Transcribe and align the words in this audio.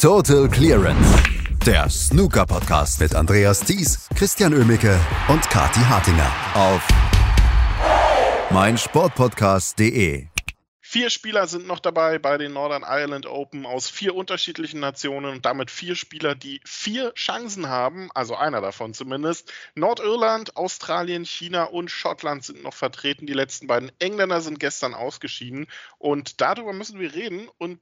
Total 0.00 0.48
Clearance. 0.48 1.22
Der 1.66 1.90
Snooker-Podcast 1.90 3.00
mit 3.00 3.14
Andreas 3.14 3.60
Thies, 3.60 4.08
Christian 4.16 4.54
Ömicke 4.54 4.98
und 5.28 5.42
Kati 5.50 5.80
Hartinger 5.80 6.32
auf 6.54 6.88
meinsportpodcast.de. 8.50 10.26
Vier 10.80 11.10
Spieler 11.10 11.46
sind 11.46 11.66
noch 11.66 11.80
dabei 11.80 12.18
bei 12.18 12.38
den 12.38 12.54
Northern 12.54 12.82
Ireland 12.82 13.26
Open 13.26 13.66
aus 13.66 13.90
vier 13.90 14.14
unterschiedlichen 14.14 14.80
Nationen 14.80 15.34
und 15.34 15.44
damit 15.44 15.70
vier 15.70 15.94
Spieler, 15.94 16.34
die 16.34 16.62
vier 16.64 17.12
Chancen 17.12 17.68
haben, 17.68 18.08
also 18.14 18.34
einer 18.36 18.62
davon 18.62 18.94
zumindest. 18.94 19.52
Nordirland, 19.74 20.56
Australien, 20.56 21.26
China 21.26 21.64
und 21.64 21.90
Schottland 21.90 22.42
sind 22.42 22.62
noch 22.62 22.74
vertreten. 22.74 23.26
Die 23.26 23.34
letzten 23.34 23.66
beiden 23.66 23.92
Engländer 23.98 24.40
sind 24.40 24.60
gestern 24.60 24.94
ausgeschieden 24.94 25.66
und 25.98 26.40
darüber 26.40 26.72
müssen 26.72 26.98
wir 26.98 27.12
reden 27.12 27.50
und 27.58 27.78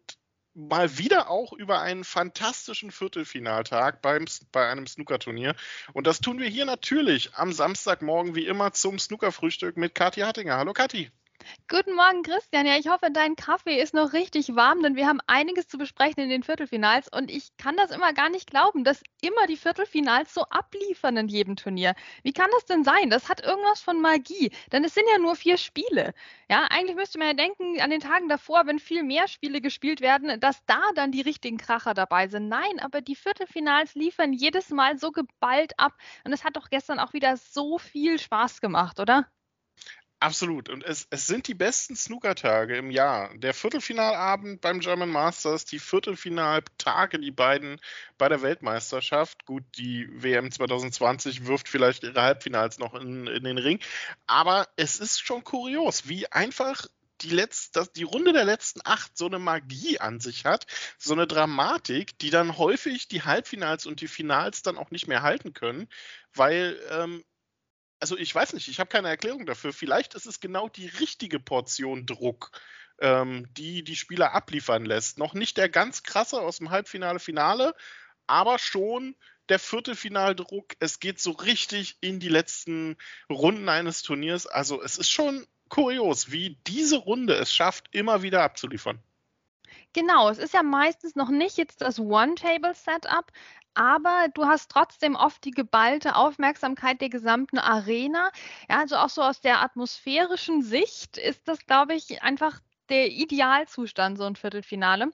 mal 0.54 0.98
wieder 0.98 1.30
auch 1.30 1.52
über 1.52 1.80
einen 1.80 2.04
fantastischen 2.04 2.90
Viertelfinaltag 2.90 4.02
beim, 4.02 4.26
bei 4.52 4.68
einem 4.68 4.86
Snookerturnier. 4.86 5.54
Und 5.92 6.06
das 6.06 6.20
tun 6.20 6.38
wir 6.40 6.48
hier 6.48 6.64
natürlich 6.64 7.34
am 7.34 7.52
Samstagmorgen 7.52 8.34
wie 8.34 8.46
immer 8.46 8.72
zum 8.72 8.98
Snookerfrühstück 8.98 9.76
mit 9.76 9.94
Kathi 9.94 10.20
Hattinger. 10.20 10.56
Hallo 10.56 10.72
Kathi. 10.72 11.10
Guten 11.70 11.94
Morgen, 11.94 12.22
Christian. 12.22 12.66
Ja, 12.66 12.76
ich 12.78 12.88
hoffe, 12.88 13.10
dein 13.12 13.36
Kaffee 13.36 13.80
ist 13.80 13.94
noch 13.94 14.12
richtig 14.12 14.56
warm, 14.56 14.82
denn 14.82 14.96
wir 14.96 15.06
haben 15.06 15.20
einiges 15.28 15.68
zu 15.68 15.78
besprechen 15.78 16.20
in 16.22 16.30
den 16.30 16.42
Viertelfinals 16.42 17.08
und 17.12 17.30
ich 17.30 17.56
kann 17.58 17.76
das 17.76 17.90
immer 17.92 18.12
gar 18.12 18.28
nicht 18.28 18.50
glauben, 18.50 18.82
dass 18.84 19.02
immer 19.22 19.46
die 19.46 19.56
Viertelfinals 19.56 20.34
so 20.34 20.42
abliefern 20.50 21.16
in 21.16 21.28
jedem 21.28 21.54
Turnier. 21.56 21.94
Wie 22.24 22.32
kann 22.32 22.48
das 22.54 22.64
denn 22.64 22.82
sein? 22.84 23.08
Das 23.10 23.28
hat 23.28 23.40
irgendwas 23.44 23.80
von 23.80 24.00
Magie, 24.00 24.50
denn 24.72 24.82
es 24.84 24.94
sind 24.94 25.04
ja 25.12 25.18
nur 25.18 25.36
vier 25.36 25.58
Spiele. 25.58 26.12
Ja, 26.50 26.66
eigentlich 26.70 26.96
müsste 26.96 27.18
man 27.18 27.28
ja 27.28 27.34
denken, 27.34 27.80
an 27.80 27.90
den 27.90 28.00
Tagen 28.00 28.28
davor, 28.28 28.66
wenn 28.66 28.78
viel 28.80 29.02
mehr 29.04 29.28
Spiele 29.28 29.60
gespielt 29.60 30.00
werden, 30.00 30.40
dass 30.40 30.64
da 30.66 30.80
dann 30.96 31.12
die 31.12 31.20
richtigen 31.22 31.58
Kracher 31.58 31.94
dabei 31.94 32.26
sind. 32.28 32.48
Nein, 32.48 32.80
aber 32.80 33.00
die 33.00 33.16
Viertelfinals 33.16 33.94
liefern 33.94 34.32
jedes 34.32 34.70
Mal 34.70 34.98
so 34.98 35.12
geballt 35.12 35.72
ab 35.78 35.92
und 36.24 36.32
es 36.32 36.42
hat 36.44 36.56
doch 36.56 36.68
gestern 36.70 36.98
auch 36.98 37.12
wieder 37.12 37.36
so 37.36 37.78
viel 37.78 38.18
Spaß 38.18 38.60
gemacht, 38.60 38.98
oder? 38.98 39.26
Absolut. 40.20 40.68
Und 40.68 40.84
es, 40.84 41.06
es 41.10 41.28
sind 41.28 41.46
die 41.46 41.54
besten 41.54 41.94
Snookertage 41.94 42.76
im 42.76 42.90
Jahr. 42.90 43.30
Der 43.36 43.54
Viertelfinalabend 43.54 44.60
beim 44.60 44.80
German 44.80 45.10
Masters, 45.10 45.64
die 45.64 45.78
Viertelfinaltage, 45.78 47.20
die 47.20 47.30
beiden 47.30 47.80
bei 48.18 48.28
der 48.28 48.42
Weltmeisterschaft. 48.42 49.46
Gut, 49.46 49.62
die 49.76 50.08
WM 50.10 50.50
2020 50.50 51.46
wirft 51.46 51.68
vielleicht 51.68 52.02
ihre 52.02 52.20
Halbfinals 52.20 52.78
noch 52.78 52.94
in, 52.94 53.28
in 53.28 53.44
den 53.44 53.58
Ring. 53.58 53.78
Aber 54.26 54.66
es 54.74 54.98
ist 54.98 55.20
schon 55.20 55.44
kurios, 55.44 56.08
wie 56.08 56.26
einfach 56.32 56.86
die, 57.20 57.30
letzte, 57.30 57.86
die 57.94 58.02
Runde 58.02 58.32
der 58.32 58.44
letzten 58.44 58.80
acht 58.84 59.16
so 59.16 59.26
eine 59.26 59.38
Magie 59.38 60.00
an 60.00 60.18
sich 60.18 60.44
hat, 60.44 60.66
so 60.98 61.12
eine 61.14 61.28
Dramatik, 61.28 62.18
die 62.18 62.30
dann 62.30 62.58
häufig 62.58 63.06
die 63.06 63.22
Halbfinals 63.22 63.86
und 63.86 64.00
die 64.00 64.08
Finals 64.08 64.62
dann 64.62 64.78
auch 64.78 64.90
nicht 64.90 65.06
mehr 65.06 65.22
halten 65.22 65.52
können, 65.52 65.88
weil 66.34 66.76
ähm, 66.90 67.24
also 68.00 68.16
ich 68.16 68.34
weiß 68.34 68.52
nicht, 68.52 68.68
ich 68.68 68.80
habe 68.80 68.90
keine 68.90 69.08
Erklärung 69.08 69.46
dafür. 69.46 69.72
Vielleicht 69.72 70.14
ist 70.14 70.26
es 70.26 70.40
genau 70.40 70.68
die 70.68 70.86
richtige 70.86 71.40
Portion 71.40 72.06
Druck, 72.06 72.50
ähm, 73.00 73.48
die 73.56 73.82
die 73.82 73.96
Spieler 73.96 74.34
abliefern 74.34 74.84
lässt. 74.84 75.18
Noch 75.18 75.34
nicht 75.34 75.56
der 75.56 75.68
ganz 75.68 76.02
krasse 76.02 76.40
aus 76.40 76.58
dem 76.58 76.70
Halbfinale, 76.70 77.18
Finale, 77.18 77.74
aber 78.26 78.58
schon 78.58 79.16
der 79.48 79.58
Viertelfinaldruck. 79.58 80.74
Es 80.78 81.00
geht 81.00 81.20
so 81.20 81.32
richtig 81.32 81.96
in 82.00 82.20
die 82.20 82.28
letzten 82.28 82.96
Runden 83.30 83.68
eines 83.68 84.02
Turniers. 84.02 84.46
Also 84.46 84.82
es 84.82 84.98
ist 84.98 85.10
schon 85.10 85.46
kurios, 85.68 86.30
wie 86.30 86.58
diese 86.66 86.96
Runde 86.96 87.34
es 87.34 87.54
schafft, 87.54 87.94
immer 87.94 88.22
wieder 88.22 88.42
abzuliefern. 88.42 89.02
Genau, 89.92 90.28
es 90.30 90.38
ist 90.38 90.54
ja 90.54 90.62
meistens 90.62 91.14
noch 91.16 91.28
nicht 91.30 91.56
jetzt 91.58 91.80
das 91.82 91.98
One-Table-Setup, 92.00 93.30
aber 93.74 94.28
du 94.34 94.46
hast 94.46 94.70
trotzdem 94.70 95.14
oft 95.14 95.44
die 95.44 95.50
geballte 95.52 96.16
Aufmerksamkeit 96.16 97.00
der 97.00 97.10
gesamten 97.10 97.58
Arena. 97.58 98.30
Ja, 98.68 98.78
also 98.80 98.96
auch 98.96 99.08
so 99.08 99.22
aus 99.22 99.40
der 99.40 99.62
atmosphärischen 99.62 100.62
Sicht 100.62 101.16
ist 101.18 101.46
das, 101.48 101.64
glaube 101.66 101.94
ich, 101.94 102.22
einfach 102.22 102.60
der 102.90 103.08
Idealzustand, 103.08 104.18
so 104.18 104.24
ein 104.24 104.36
Viertelfinale. 104.36 105.10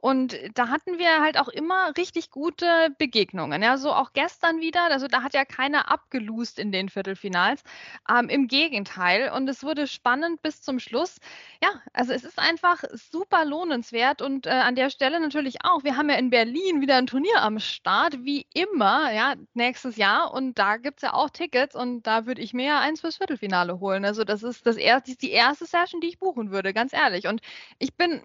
Und 0.00 0.36
da 0.54 0.68
hatten 0.68 0.98
wir 0.98 1.20
halt 1.20 1.38
auch 1.38 1.48
immer 1.48 1.92
richtig 1.96 2.30
gute 2.30 2.94
Begegnungen. 2.98 3.62
Ja, 3.62 3.76
so 3.76 3.92
auch 3.92 4.12
gestern 4.12 4.60
wieder. 4.60 4.84
Also 4.90 5.08
da 5.08 5.22
hat 5.22 5.34
ja 5.34 5.44
keiner 5.44 5.90
abgelust 5.90 6.58
in 6.58 6.70
den 6.70 6.88
Viertelfinals. 6.88 7.64
Ähm, 8.08 8.28
Im 8.28 8.46
Gegenteil. 8.46 9.32
Und 9.34 9.48
es 9.48 9.64
wurde 9.64 9.86
spannend 9.88 10.42
bis 10.42 10.62
zum 10.62 10.78
Schluss. 10.78 11.16
Ja, 11.62 11.70
also 11.92 12.12
es 12.12 12.22
ist 12.22 12.38
einfach 12.38 12.84
super 12.92 13.44
lohnenswert. 13.44 14.22
Und 14.22 14.46
äh, 14.46 14.50
an 14.50 14.76
der 14.76 14.90
Stelle 14.90 15.18
natürlich 15.18 15.64
auch. 15.64 15.82
Wir 15.82 15.96
haben 15.96 16.08
ja 16.08 16.16
in 16.16 16.30
Berlin 16.30 16.80
wieder 16.80 16.96
ein 16.96 17.06
Turnier 17.08 17.42
am 17.42 17.58
Start, 17.58 18.24
wie 18.24 18.46
immer, 18.54 19.12
ja, 19.12 19.34
nächstes 19.54 19.96
Jahr. 19.96 20.32
Und 20.32 20.58
da 20.58 20.76
gibt 20.76 20.98
es 20.98 21.02
ja 21.02 21.14
auch 21.14 21.30
Tickets. 21.30 21.74
Und 21.74 22.04
da 22.04 22.26
würde 22.26 22.42
ich 22.42 22.54
mir 22.54 22.66
ja 22.66 22.80
eins 22.80 23.00
fürs 23.00 23.16
Viertelfinale 23.16 23.80
holen. 23.80 24.04
Also 24.04 24.22
das 24.24 24.44
ist 24.44 24.66
das 24.66 24.76
erste, 24.76 25.16
die 25.16 25.32
erste 25.32 25.66
Session, 25.66 26.00
die 26.00 26.08
ich 26.08 26.20
buchen 26.20 26.52
würde, 26.52 26.72
ganz 26.72 26.92
ehrlich 26.92 27.15
ehrlich. 27.16 27.26
Und 27.26 27.40
ich 27.78 27.96
bin 27.96 28.22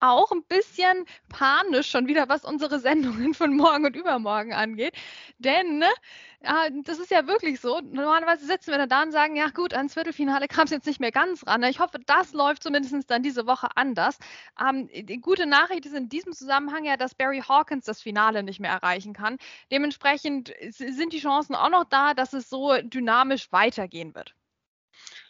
auch 0.00 0.32
ein 0.32 0.44
bisschen 0.44 1.06
panisch 1.30 1.88
schon 1.88 2.06
wieder, 2.06 2.28
was 2.28 2.44
unsere 2.44 2.78
Sendungen 2.78 3.32
von 3.32 3.56
morgen 3.56 3.86
und 3.86 3.96
übermorgen 3.96 4.52
angeht. 4.52 4.94
Denn 5.38 5.78
ne, 5.78 5.88
das 6.84 6.98
ist 6.98 7.10
ja 7.10 7.26
wirklich 7.26 7.58
so. 7.60 7.80
Normalerweise 7.80 8.44
sitzen 8.44 8.72
wir 8.72 8.78
dann 8.78 8.90
da 8.90 9.02
und 9.02 9.12
sagen, 9.12 9.34
ja 9.34 9.48
gut, 9.48 9.72
ans 9.72 9.94
Viertelfinale 9.94 10.46
kam 10.46 10.64
es 10.64 10.72
jetzt 10.72 10.86
nicht 10.86 11.00
mehr 11.00 11.12
ganz 11.12 11.46
ran. 11.46 11.62
Ich 11.62 11.80
hoffe, 11.80 11.98
das 12.04 12.34
läuft 12.34 12.62
zumindest 12.62 13.10
dann 13.10 13.22
diese 13.22 13.46
Woche 13.46 13.68
anders. 13.76 14.18
Ähm, 14.60 14.90
die 14.92 15.20
gute 15.20 15.46
Nachricht 15.46 15.86
ist 15.86 15.94
in 15.94 16.10
diesem 16.10 16.34
Zusammenhang 16.34 16.84
ja, 16.84 16.98
dass 16.98 17.14
Barry 17.14 17.40
Hawkins 17.40 17.86
das 17.86 18.02
Finale 18.02 18.42
nicht 18.42 18.60
mehr 18.60 18.72
erreichen 18.72 19.14
kann. 19.14 19.38
Dementsprechend 19.70 20.52
sind 20.68 21.14
die 21.14 21.20
Chancen 21.20 21.54
auch 21.54 21.70
noch 21.70 21.84
da, 21.84 22.12
dass 22.12 22.34
es 22.34 22.50
so 22.50 22.76
dynamisch 22.82 23.50
weitergehen 23.52 24.14
wird. 24.14 24.34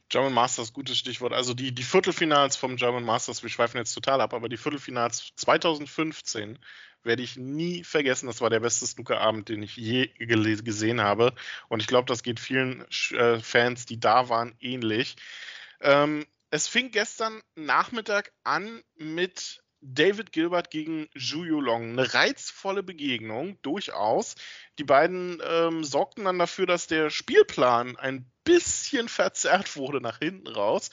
German 0.09 0.33
Masters, 0.33 0.73
gutes 0.73 0.99
Stichwort. 0.99 1.33
Also 1.33 1.55
die, 1.55 1.75
die 1.75 1.83
Viertelfinals 1.83 2.57
vom 2.57 2.77
German 2.77 3.05
Masters, 3.05 3.43
wir 3.43 3.51
schweifen 3.51 3.79
jetzt 3.79 3.95
total 3.95 4.21
ab, 4.21 4.35
aber 4.35 4.49
die 4.49 4.57
Viertelfinals 4.57 5.33
2015 5.37 6.59
werde 7.03 7.23
ich 7.23 7.37
nie 7.37 7.85
vergessen. 7.85 8.27
Das 8.27 8.41
war 8.41 8.51
der 8.51 8.61
beste 8.61 8.87
Snookerabend, 8.87 9.49
den 9.49 9.63
ich 9.63 9.77
je 9.77 10.07
gesehen 10.07 11.01
habe. 11.01 11.35
Und 11.69 11.81
ich 11.81 11.87
glaube, 11.87 12.07
das 12.07 12.23
geht 12.23 12.41
vielen 12.41 12.85
äh, 13.11 13.41
Fans, 13.41 13.87
die 13.87 14.01
da 14.01 14.29
waren, 14.29 14.55
ähnlich. 14.61 15.17
Ähm, 15.81 16.27
es 16.51 16.69
fing 16.69 16.91
gestern 16.93 17.43
Nachmittag 17.57 18.33
an 18.45 18.83
mit 18.97 19.64
David 19.87 20.33
Gilbert 20.33 20.71
gegen 20.71 21.09
Zhu 21.17 21.45
Yulong. 21.45 21.93
Eine 21.93 22.15
reizvolle 22.15 22.83
Begegnung, 22.83 23.61
durchaus. 23.61 24.35
Die 24.79 24.85
beiden 24.85 25.43
ähm, 25.45 25.85
sorgten 25.85 26.25
dann 26.25 26.39
dafür, 26.39 26.67
dass 26.67 26.87
der 26.87 27.11
Spielplan 27.11 27.97
ein 27.97 28.31
bisschen 28.45 29.09
verzerrt 29.09 29.77
wurde 29.77 30.01
nach 30.01 30.19
hinten 30.19 30.49
raus. 30.49 30.91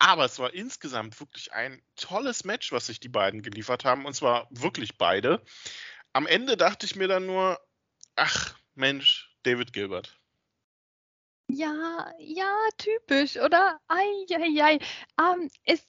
Aber 0.00 0.24
es 0.24 0.40
war 0.40 0.52
insgesamt 0.52 1.20
wirklich 1.20 1.52
ein 1.52 1.80
tolles 1.94 2.44
Match, 2.44 2.72
was 2.72 2.86
sich 2.86 2.98
die 2.98 3.08
beiden 3.08 3.42
geliefert 3.42 3.84
haben. 3.84 4.06
Und 4.06 4.14
zwar 4.14 4.48
wirklich 4.50 4.98
beide. 4.98 5.40
Am 6.12 6.26
Ende 6.26 6.56
dachte 6.56 6.84
ich 6.84 6.96
mir 6.96 7.06
dann 7.06 7.26
nur, 7.26 7.60
ach 8.16 8.58
Mensch, 8.74 9.32
David 9.44 9.72
Gilbert. 9.72 10.18
Ja, 11.46 12.12
ja, 12.18 12.56
typisch, 12.78 13.36
oder? 13.36 13.78
Eieiei. 13.86 14.78
Ähm, 15.20 15.50
es 15.64 15.86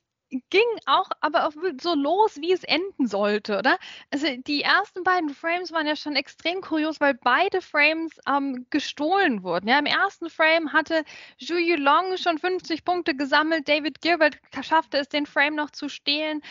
ging 0.50 0.62
auch 0.86 1.10
aber 1.22 1.48
auch 1.48 1.54
so 1.82 1.96
los, 1.96 2.38
wie 2.38 2.52
es 2.52 2.64
enden 2.64 3.08
sollte, 3.08 3.58
oder? 3.58 3.78
Also 4.12 4.28
die 4.48 4.62
ersten 4.62 5.04
beiden 5.04 5.30
Frames 5.30 5.72
waren 5.72 5.88
ja 5.88 5.96
schon 5.96 6.16
extrem 6.16 6.62
kurios, 6.62 7.00
weil 7.00 7.14
beide 7.14 7.62
Frames 7.62 8.12
ähm, 8.28 8.66
gestohlen 8.70 9.44
wurden. 9.44 9.68
Ja, 9.68 9.80
im 9.80 9.86
ersten 9.86 10.30
Frame 10.30 10.74
hatte 10.74 11.04
Zhu 11.40 11.56
Yulong 11.56 12.18
schon 12.18 12.38
50 12.38 12.84
Punkte 12.86 13.16
gesammelt, 13.16 13.68
David 13.68 14.02
Gilbert 14.02 14.38
schaffte 14.62 14.98
es, 14.98 15.10
den 15.10 15.26
Frame 15.26 15.56
noch 15.56 15.72
zu 15.72 15.90
stehlen. 15.90 16.42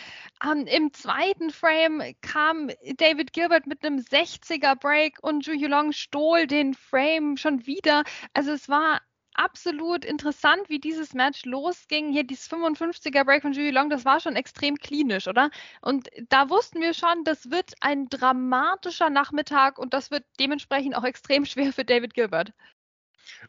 Ähm, 0.44 0.66
Im 0.66 0.92
zweiten 0.92 1.50
Frame 1.50 2.14
kam 2.20 2.70
David 2.96 3.32
Gilbert 3.32 3.66
mit 3.66 3.84
einem 3.84 3.98
60er 3.98 4.76
Break 4.76 5.18
und 5.22 5.44
Zhu 5.44 5.52
Yulong 5.52 5.92
stohl 5.92 6.46
den 6.46 6.74
Frame 6.74 7.36
schon 7.36 7.66
wieder. 7.66 8.04
Also 8.34 8.52
es 8.52 8.68
war 8.68 9.00
absolut 9.34 10.04
interessant, 10.04 10.68
wie 10.68 10.80
dieses 10.80 11.14
Match 11.14 11.44
losging. 11.44 12.12
Hier 12.12 12.24
dieses 12.24 12.50
55er 12.50 13.24
Break 13.24 13.42
von 13.42 13.52
Julie 13.52 13.70
Long, 13.70 13.90
das 13.90 14.04
war 14.04 14.20
schon 14.20 14.36
extrem 14.36 14.76
klinisch, 14.76 15.28
oder? 15.28 15.50
Und 15.80 16.08
da 16.28 16.50
wussten 16.50 16.80
wir 16.80 16.94
schon, 16.94 17.24
das 17.24 17.50
wird 17.50 17.74
ein 17.80 18.08
dramatischer 18.08 19.10
Nachmittag 19.10 19.78
und 19.78 19.94
das 19.94 20.10
wird 20.10 20.24
dementsprechend 20.38 20.96
auch 20.96 21.04
extrem 21.04 21.44
schwer 21.44 21.72
für 21.72 21.84
David 21.84 22.14
Gilbert. 22.14 22.52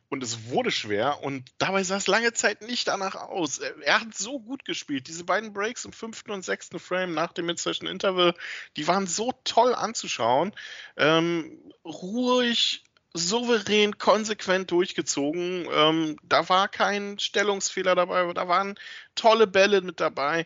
Und 0.10 0.24
es 0.24 0.50
wurde 0.50 0.72
schwer 0.72 1.24
und 1.24 1.50
dabei 1.58 1.84
sah 1.84 1.98
es 1.98 2.08
lange 2.08 2.34
Zeit 2.34 2.62
nicht 2.62 2.88
danach 2.88 3.16
aus. 3.16 3.60
Er 3.60 4.02
hat 4.02 4.16
so 4.16 4.40
gut 4.40 4.66
gespielt. 4.66 5.08
Diese 5.08 5.24
beiden 5.24 5.54
Breaks 5.54 5.86
im 5.86 5.94
fünften 5.94 6.32
und 6.32 6.44
sechsten 6.44 6.80
Frame 6.80 7.14
nach 7.14 7.34
dem 7.34 7.46
Mid-Session 7.46 7.88
Interval, 7.88 8.34
die 8.78 8.88
waren 8.88 9.08
so 9.08 9.34
toll 9.44 9.74
anzuschauen. 9.74 10.54
Ähm, 10.98 11.60
ruhig, 11.86 12.84
souverän, 13.14 13.98
konsequent 13.98 14.72
durchgezogen. 14.72 15.68
Ähm, 15.72 16.18
da 16.24 16.50
war 16.50 16.68
kein 16.68 17.20
Stellungsfehler 17.20 17.96
dabei, 17.96 18.32
da 18.34 18.48
waren 18.48 18.76
tolle 19.16 19.48
Bälle 19.48 19.82
mit 19.82 20.00
dabei. 20.00 20.46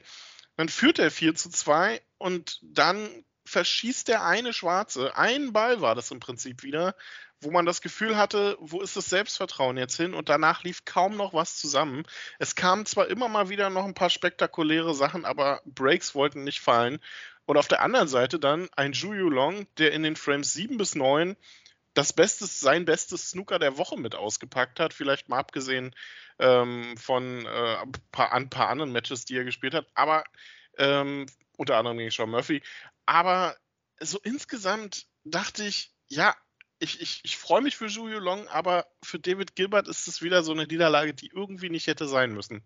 Dann 0.57 0.69
führt 0.69 0.99
er 0.99 1.11
4 1.11 1.35
zu 1.35 1.49
2 1.49 2.01
und 2.17 2.59
dann 2.61 3.23
verschießt 3.45 4.07
der 4.07 4.25
eine 4.25 4.53
Schwarze. 4.53 5.15
Ein 5.15 5.53
Ball 5.53 5.81
war 5.81 5.95
das 5.95 6.11
im 6.11 6.19
Prinzip 6.19 6.63
wieder, 6.63 6.95
wo 7.39 7.51
man 7.51 7.65
das 7.65 7.81
Gefühl 7.81 8.17
hatte, 8.17 8.57
wo 8.59 8.81
ist 8.81 8.97
das 8.97 9.09
Selbstvertrauen 9.09 9.77
jetzt 9.77 9.95
hin? 9.95 10.13
Und 10.13 10.27
danach 10.27 10.63
lief 10.63 10.83
kaum 10.83 11.15
noch 11.15 11.33
was 11.33 11.55
zusammen. 11.55 12.03
Es 12.39 12.55
kamen 12.55 12.85
zwar 12.85 13.07
immer 13.07 13.29
mal 13.29 13.49
wieder 13.49 13.69
noch 13.69 13.85
ein 13.85 13.93
paar 13.93 14.09
spektakuläre 14.09 14.93
Sachen, 14.93 15.23
aber 15.23 15.61
Breaks 15.65 16.15
wollten 16.15 16.43
nicht 16.43 16.59
fallen. 16.59 16.99
Und 17.45 17.57
auf 17.57 17.69
der 17.69 17.81
anderen 17.81 18.09
Seite 18.09 18.39
dann 18.39 18.67
ein 18.75 18.91
Juju 18.91 19.29
Long, 19.29 19.67
der 19.77 19.93
in 19.93 20.03
den 20.03 20.17
Frames 20.17 20.51
7 20.51 20.77
bis 20.77 20.95
9 20.95 21.37
das 21.97 22.13
Bestes, 22.13 22.59
sein 22.59 22.85
bestes 22.85 23.31
Snooker 23.31 23.57
der 23.57 23.79
Woche 23.79 23.97
mit 23.97 24.13
ausgepackt 24.13 24.79
hat, 24.79 24.93
vielleicht 24.93 25.29
mal 25.29 25.39
abgesehen 25.39 25.95
ähm, 26.37 26.95
von 26.95 27.43
äh, 27.47 27.77
ein, 27.77 27.91
paar, 28.11 28.31
ein, 28.33 28.49
paar, 28.51 28.69
anderen 28.69 28.91
Matches, 28.91 29.25
die 29.25 29.35
er 29.35 29.43
gespielt 29.43 29.73
hat, 29.73 29.87
aber 29.95 30.23
ähm, 30.77 31.25
unter 31.57 31.75
anderem 31.75 31.97
gegen 31.97 32.11
Sean 32.11 32.29
Murphy. 32.29 32.61
Aber 33.07 33.57
so 33.99 34.19
insgesamt 34.19 35.07
dachte 35.23 35.63
ich, 35.65 35.91
ja, 36.07 36.35
ich, 36.77 37.01
ich, 37.01 37.21
ich 37.23 37.35
freue 37.37 37.63
mich 37.63 37.75
für 37.75 37.87
Julio 37.87 38.19
Long, 38.19 38.47
aber 38.47 38.85
für 39.03 39.17
David 39.17 39.55
Gilbert 39.55 39.87
ist 39.87 40.07
es 40.07 40.21
wieder 40.21 40.43
so 40.43 40.51
eine 40.51 40.67
Niederlage, 40.67 41.15
die 41.15 41.31
irgendwie 41.33 41.71
nicht 41.71 41.87
hätte 41.87 42.07
sein 42.07 42.31
müssen. 42.31 42.61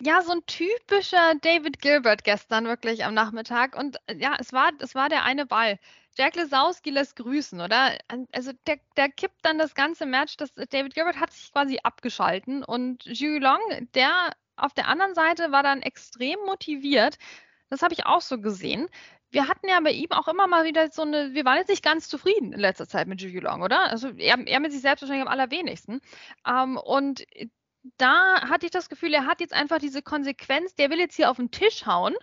Ja, 0.00 0.22
so 0.22 0.30
ein 0.32 0.46
typischer 0.46 1.34
David 1.40 1.80
Gilbert 1.80 2.22
gestern 2.22 2.66
wirklich 2.66 3.04
am 3.04 3.14
Nachmittag. 3.14 3.76
Und 3.76 3.96
äh, 4.06 4.16
ja, 4.16 4.36
es 4.38 4.52
war, 4.52 4.70
es 4.78 4.94
war 4.94 5.08
der 5.08 5.24
eine 5.24 5.44
Ball. 5.44 5.78
Jack 6.16 6.36
Lesowski 6.36 6.90
lässt 6.90 7.16
grüßen, 7.16 7.60
oder? 7.60 7.98
Also 8.32 8.52
der, 8.66 8.78
der 8.96 9.08
kippt 9.10 9.44
dann 9.44 9.58
das 9.58 9.74
ganze 9.74 10.06
Match. 10.06 10.36
Das, 10.36 10.52
David 10.54 10.94
Gilbert 10.94 11.18
hat 11.18 11.32
sich 11.32 11.52
quasi 11.52 11.80
abgeschalten 11.82 12.62
und 12.64 13.04
Julio 13.04 13.40
Long, 13.40 13.88
der 13.94 14.32
auf 14.56 14.72
der 14.72 14.88
anderen 14.88 15.14
Seite 15.14 15.52
war 15.52 15.62
dann 15.62 15.82
extrem 15.82 16.38
motiviert. 16.46 17.18
Das 17.70 17.82
habe 17.82 17.94
ich 17.94 18.06
auch 18.06 18.20
so 18.20 18.40
gesehen 18.40 18.88
wir 19.30 19.48
hatten 19.48 19.68
ja 19.68 19.78
bei 19.80 19.92
ihm 19.92 20.10
auch 20.12 20.28
immer 20.28 20.46
mal 20.46 20.64
wieder 20.64 20.90
so 20.90 21.02
eine, 21.02 21.34
wir 21.34 21.44
waren 21.44 21.58
jetzt 21.58 21.68
nicht 21.68 21.84
ganz 21.84 22.08
zufrieden 22.08 22.52
in 22.52 22.60
letzter 22.60 22.88
Zeit 22.88 23.08
mit 23.08 23.20
Juju 23.20 23.40
Long, 23.40 23.62
oder? 23.62 23.90
Also 23.90 24.08
er, 24.16 24.38
er 24.46 24.60
mit 24.60 24.72
sich 24.72 24.80
selbst 24.80 25.02
wahrscheinlich 25.02 25.26
am 25.26 25.32
allerwenigsten. 25.32 26.00
Ähm, 26.46 26.78
und 26.78 27.24
da 27.96 28.42
hatte 28.48 28.66
ich 28.66 28.72
das 28.72 28.88
Gefühl, 28.88 29.14
er 29.14 29.26
hat 29.26 29.40
jetzt 29.40 29.54
einfach 29.54 29.78
diese 29.78 30.02
Konsequenz, 30.02 30.74
der 30.74 30.90
will 30.90 30.98
jetzt 30.98 31.16
hier 31.16 31.30
auf 31.30 31.36
den 31.36 31.50
Tisch 31.50 31.86
hauen. 31.86 32.14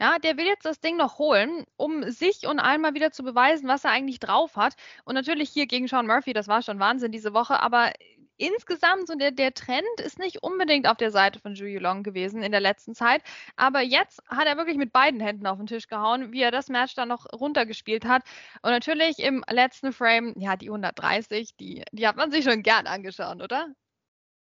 Ja, 0.00 0.18
der 0.18 0.36
will 0.36 0.46
jetzt 0.46 0.64
das 0.64 0.80
Ding 0.80 0.96
noch 0.96 1.18
holen, 1.18 1.64
um 1.76 2.10
sich 2.10 2.46
und 2.46 2.58
allen 2.58 2.80
mal 2.80 2.94
wieder 2.94 3.12
zu 3.12 3.22
beweisen, 3.22 3.68
was 3.68 3.84
er 3.84 3.90
eigentlich 3.92 4.18
drauf 4.18 4.56
hat. 4.56 4.74
Und 5.04 5.14
natürlich 5.14 5.50
hier 5.50 5.66
gegen 5.66 5.86
Sean 5.86 6.06
Murphy, 6.06 6.32
das 6.32 6.48
war 6.48 6.62
schon 6.62 6.80
Wahnsinn 6.80 7.12
diese 7.12 7.34
Woche, 7.34 7.60
aber 7.60 7.92
insgesamt 8.36 9.06
so 9.06 9.14
der, 9.14 9.30
der 9.30 9.54
Trend 9.54 10.00
ist 10.04 10.18
nicht 10.18 10.42
unbedingt 10.42 10.88
auf 10.88 10.96
der 10.96 11.10
Seite 11.10 11.38
von 11.38 11.54
Zhu 11.54 11.64
Long 11.78 12.02
gewesen 12.02 12.42
in 12.42 12.50
der 12.50 12.60
letzten 12.60 12.94
Zeit. 12.94 13.22
Aber 13.56 13.80
jetzt 13.80 14.20
hat 14.28 14.46
er 14.46 14.56
wirklich 14.56 14.76
mit 14.76 14.92
beiden 14.92 15.20
Händen 15.20 15.46
auf 15.46 15.58
den 15.58 15.66
Tisch 15.66 15.86
gehauen, 15.86 16.32
wie 16.32 16.42
er 16.42 16.50
das 16.50 16.68
Match 16.68 16.94
dann 16.94 17.08
noch 17.08 17.26
runtergespielt 17.32 18.04
hat. 18.04 18.22
Und 18.62 18.70
natürlich 18.70 19.18
im 19.20 19.44
letzten 19.48 19.92
Frame, 19.92 20.34
ja, 20.36 20.56
die 20.56 20.68
130, 20.70 21.56
die, 21.56 21.84
die 21.92 22.08
hat 22.08 22.16
man 22.16 22.30
sich 22.32 22.44
schon 22.44 22.62
gern 22.62 22.86
angeschaut, 22.86 23.40
oder? 23.40 23.68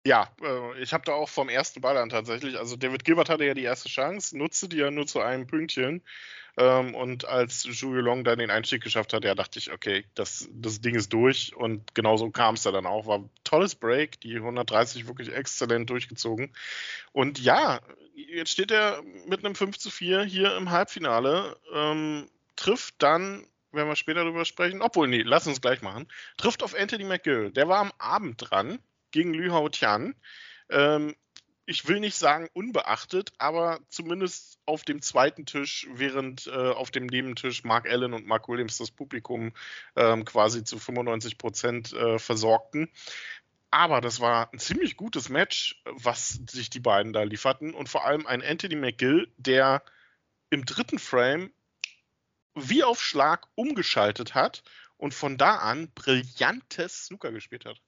Ja, 0.06 0.30
äh, 0.42 0.80
ich 0.82 0.92
habe 0.92 1.04
da 1.04 1.12
auch 1.12 1.28
vom 1.28 1.48
ersten 1.48 1.80
Ball 1.82 1.96
an 1.98 2.08
tatsächlich, 2.08 2.58
also 2.58 2.76
David 2.76 3.04
Gilbert 3.04 3.28
hatte 3.28 3.44
ja 3.44 3.54
die 3.54 3.64
erste 3.64 3.88
Chance, 3.88 4.36
nutzte 4.36 4.68
die 4.68 4.78
ja 4.78 4.90
nur 4.90 5.06
zu 5.06 5.20
einem 5.20 5.46
Pünktchen. 5.46 6.02
Ähm, 6.56 6.94
und 6.94 7.26
als 7.26 7.64
Julio 7.64 8.00
Long 8.00 8.24
dann 8.24 8.38
den 8.38 8.50
Einstieg 8.50 8.82
geschafft 8.82 9.12
hat, 9.12 9.24
ja, 9.24 9.34
dachte 9.34 9.58
ich, 9.58 9.72
okay, 9.72 10.04
das, 10.14 10.48
das 10.52 10.80
Ding 10.80 10.94
ist 10.94 11.12
durch. 11.12 11.54
Und 11.54 11.94
genauso 11.94 12.30
kam 12.30 12.54
es 12.54 12.62
da 12.62 12.72
dann 12.72 12.86
auch. 12.86 13.06
War 13.06 13.18
ein 13.18 13.30
tolles 13.44 13.74
Break, 13.74 14.20
die 14.20 14.36
130 14.36 15.06
wirklich 15.06 15.32
exzellent 15.32 15.90
durchgezogen. 15.90 16.52
Und 17.12 17.38
ja, 17.38 17.80
jetzt 18.14 18.50
steht 18.50 18.70
er 18.70 19.02
mit 19.26 19.44
einem 19.44 19.54
5 19.54 19.78
zu 19.78 19.90
4 19.90 20.22
hier 20.24 20.56
im 20.56 20.70
Halbfinale, 20.70 21.56
ähm, 21.74 22.28
trifft 22.56 22.94
dann 22.98 23.46
werden 23.72 23.88
wir 23.88 23.96
später 23.96 24.24
darüber 24.24 24.44
sprechen. 24.44 24.82
Obwohl, 24.82 25.08
nee, 25.08 25.22
lass 25.22 25.46
uns 25.46 25.60
gleich 25.60 25.80
machen. 25.82 26.08
Trifft 26.36 26.62
auf 26.62 26.74
Anthony 26.74 27.04
McGill. 27.04 27.52
Der 27.52 27.68
war 27.68 27.78
am 27.78 27.92
Abend 27.98 28.50
dran 28.50 28.80
gegen 29.10 29.34
Lü 29.34 29.50
Hao 29.50 29.68
Tian. 29.68 30.14
Ähm, 30.68 31.14
ich 31.66 31.86
will 31.86 32.00
nicht 32.00 32.16
sagen 32.16 32.48
unbeachtet, 32.52 33.32
aber 33.38 33.78
zumindest 33.88 34.58
auf 34.66 34.82
dem 34.82 35.02
zweiten 35.02 35.46
Tisch, 35.46 35.86
während 35.92 36.48
äh, 36.48 36.50
auf 36.50 36.90
dem 36.90 37.06
Nebentisch 37.06 37.62
Mark 37.62 37.88
Allen 37.88 38.12
und 38.12 38.26
Mark 38.26 38.48
Williams 38.48 38.78
das 38.78 38.90
Publikum 38.90 39.52
ähm, 39.94 40.24
quasi 40.24 40.64
zu 40.64 40.78
95 40.80 41.38
Prozent 41.38 41.92
äh, 41.92 42.18
versorgten. 42.18 42.90
Aber 43.70 44.00
das 44.00 44.18
war 44.18 44.52
ein 44.52 44.58
ziemlich 44.58 44.96
gutes 44.96 45.28
Match, 45.28 45.80
was 45.84 46.40
sich 46.50 46.70
die 46.70 46.80
beiden 46.80 47.12
da 47.12 47.22
lieferten. 47.22 47.72
Und 47.72 47.88
vor 47.88 48.04
allem 48.04 48.26
ein 48.26 48.42
Anthony 48.42 48.74
McGill, 48.74 49.32
der 49.36 49.84
im 50.50 50.64
dritten 50.64 50.98
Frame 50.98 51.52
wie 52.54 52.82
auf 52.82 53.00
Schlag 53.00 53.46
umgeschaltet 53.54 54.34
hat 54.34 54.64
und 54.96 55.14
von 55.14 55.38
da 55.38 55.56
an 55.56 55.90
brillantes 55.94 57.06
Snooker 57.06 57.30
gespielt 57.30 57.64
hat. 57.64 57.80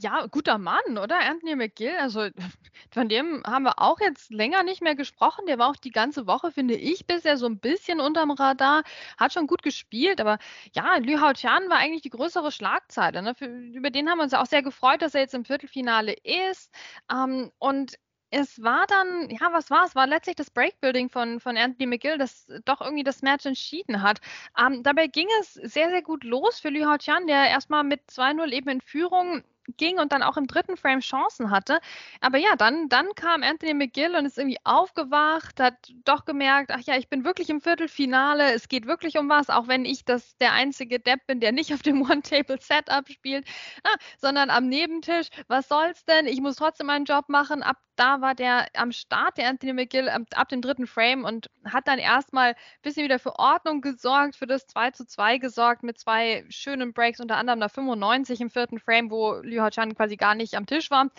Ja, 0.00 0.26
guter 0.26 0.58
Mann, 0.58 0.96
oder? 0.96 1.18
Anthony 1.18 1.56
McGill. 1.56 1.96
Also 1.98 2.28
von 2.92 3.08
dem 3.08 3.42
haben 3.44 3.64
wir 3.64 3.80
auch 3.80 3.98
jetzt 4.00 4.30
länger 4.30 4.62
nicht 4.62 4.80
mehr 4.80 4.94
gesprochen. 4.94 5.46
Der 5.46 5.58
war 5.58 5.68
auch 5.70 5.76
die 5.76 5.90
ganze 5.90 6.28
Woche, 6.28 6.52
finde 6.52 6.76
ich, 6.76 7.06
bisher 7.06 7.36
so 7.36 7.46
ein 7.46 7.58
bisschen 7.58 7.98
unterm 7.98 8.30
Radar. 8.30 8.84
Hat 9.18 9.32
schon 9.32 9.48
gut 9.48 9.62
gespielt, 9.64 10.20
aber 10.20 10.38
ja, 10.72 10.96
Lü 10.98 11.18
Haotian 11.18 11.68
war 11.68 11.78
eigentlich 11.78 12.02
die 12.02 12.10
größere 12.10 12.52
Schlagzeile. 12.52 13.22
Ne? 13.22 13.34
Für, 13.34 13.46
über 13.46 13.90
den 13.90 14.08
haben 14.08 14.18
wir 14.18 14.22
uns 14.22 14.34
auch 14.34 14.46
sehr 14.46 14.62
gefreut, 14.62 15.02
dass 15.02 15.14
er 15.14 15.22
jetzt 15.22 15.34
im 15.34 15.44
Viertelfinale 15.44 16.14
ist. 16.22 16.70
Ähm, 17.12 17.50
und 17.58 17.98
es 18.30 18.62
war 18.62 18.86
dann, 18.86 19.30
ja, 19.30 19.52
was 19.52 19.68
war 19.70 19.84
es? 19.84 19.96
War 19.96 20.06
letztlich 20.06 20.36
das 20.36 20.50
Breakbuilding 20.50 21.08
von, 21.10 21.40
von 21.40 21.56
Anthony 21.56 21.86
McGill, 21.86 22.18
das 22.18 22.46
doch 22.64 22.80
irgendwie 22.80 23.02
das 23.04 23.22
Match 23.22 23.46
entschieden 23.46 24.02
hat. 24.02 24.20
Ähm, 24.56 24.84
dabei 24.84 25.08
ging 25.08 25.26
es 25.40 25.54
sehr, 25.54 25.90
sehr 25.90 26.02
gut 26.02 26.22
los 26.22 26.60
für 26.60 26.68
Lü 26.68 26.84
Haotian, 26.84 27.26
der 27.26 27.48
erstmal 27.48 27.82
mit 27.82 28.02
2-0 28.10 28.52
eben 28.52 28.68
in 28.68 28.80
Führung 28.80 29.42
ging 29.76 29.98
und 29.98 30.12
dann 30.12 30.22
auch 30.22 30.36
im 30.36 30.46
dritten 30.46 30.76
Frame 30.76 31.00
Chancen 31.00 31.50
hatte. 31.50 31.78
Aber 32.20 32.38
ja, 32.38 32.56
dann, 32.56 32.88
dann 32.88 33.14
kam 33.14 33.42
Anthony 33.42 33.74
McGill 33.74 34.16
und 34.16 34.26
ist 34.26 34.38
irgendwie 34.38 34.58
aufgewacht, 34.64 35.60
hat 35.60 35.92
doch 36.04 36.24
gemerkt, 36.24 36.70
ach 36.72 36.80
ja, 36.80 36.96
ich 36.96 37.08
bin 37.08 37.24
wirklich 37.24 37.50
im 37.50 37.60
Viertelfinale, 37.60 38.52
es 38.54 38.68
geht 38.68 38.86
wirklich 38.86 39.18
um 39.18 39.28
was, 39.28 39.50
auch 39.50 39.68
wenn 39.68 39.84
ich 39.84 40.04
das 40.04 40.36
der 40.38 40.52
einzige 40.52 41.00
Depp 41.00 41.26
bin, 41.26 41.40
der 41.40 41.52
nicht 41.52 41.72
auf 41.74 41.82
dem 41.82 42.02
One-Table-Setup 42.10 43.08
spielt, 43.08 43.46
ah, 43.84 43.96
sondern 44.18 44.50
am 44.50 44.68
Nebentisch. 44.68 45.28
Was 45.48 45.68
soll's 45.68 46.04
denn? 46.04 46.26
Ich 46.26 46.40
muss 46.40 46.56
trotzdem 46.56 46.86
meinen 46.86 47.04
Job 47.04 47.28
machen. 47.28 47.62
Ab 47.62 47.78
da 47.98 48.20
war 48.20 48.34
der 48.34 48.68
am 48.74 48.92
Start, 48.92 49.38
der 49.38 49.48
Anthony 49.48 49.72
McGill, 49.72 50.08
ab, 50.08 50.22
ab 50.34 50.48
dem 50.48 50.62
dritten 50.62 50.86
Frame 50.86 51.24
und 51.24 51.50
hat 51.64 51.88
dann 51.88 51.98
erstmal 51.98 52.50
ein 52.50 52.56
bisschen 52.82 53.04
wieder 53.04 53.18
für 53.18 53.38
Ordnung 53.38 53.80
gesorgt, 53.80 54.36
für 54.36 54.46
das 54.46 54.66
2 54.66 54.92
zu 54.92 55.06
2 55.06 55.38
gesorgt 55.38 55.82
mit 55.82 55.98
zwei 55.98 56.44
schönen 56.48 56.92
Breaks, 56.92 57.20
unter 57.20 57.36
anderem 57.36 57.60
der 57.60 57.68
95 57.68 58.40
im 58.40 58.50
vierten 58.50 58.78
Frame, 58.78 59.10
wo 59.10 59.34
Liu 59.42 59.57
Hachan 59.60 59.94
quasi 59.94 60.16
gar 60.16 60.34
nicht 60.34 60.54
am 60.54 60.66
Tisch 60.66 60.90
war. 60.90 61.10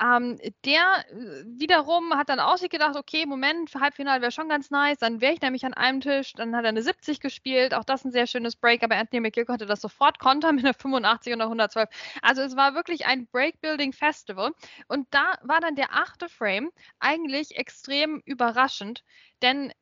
Ähm, 0.00 0.38
der 0.64 1.04
äh, 1.10 1.44
wiederum 1.46 2.14
hat 2.14 2.28
dann 2.28 2.40
auch 2.40 2.56
sich 2.56 2.70
gedacht, 2.70 2.96
okay, 2.96 3.24
Moment, 3.26 3.72
Halbfinale 3.74 4.20
wäre 4.20 4.32
schon 4.32 4.48
ganz 4.48 4.70
nice, 4.70 4.98
dann 4.98 5.20
wäre 5.20 5.34
ich 5.34 5.40
nämlich 5.40 5.64
an 5.64 5.74
einem 5.74 6.00
Tisch, 6.00 6.32
dann 6.32 6.56
hat 6.56 6.64
er 6.64 6.70
eine 6.70 6.82
70 6.82 7.20
gespielt, 7.20 7.74
auch 7.74 7.84
das 7.84 8.04
ein 8.04 8.10
sehr 8.10 8.26
schönes 8.26 8.56
Break, 8.56 8.82
aber 8.82 8.96
Anthony 8.96 9.20
McGill 9.20 9.44
konnte 9.44 9.66
das 9.66 9.80
sofort 9.80 10.18
kontern 10.18 10.56
mit 10.56 10.64
einer 10.64 10.74
85 10.74 11.34
und 11.34 11.40
einer 11.40 11.44
112. 11.48 11.88
Also 12.22 12.42
es 12.42 12.56
war 12.56 12.74
wirklich 12.74 13.06
ein 13.06 13.26
Breakbuilding-Festival 13.28 14.52
und 14.88 15.06
da 15.10 15.34
war 15.42 15.60
dann 15.60 15.76
der 15.76 15.92
achte 15.94 16.28
Frame 16.28 16.72
eigentlich 16.98 17.56
extrem 17.56 18.22
überraschend, 18.24 19.04
denn 19.42 19.72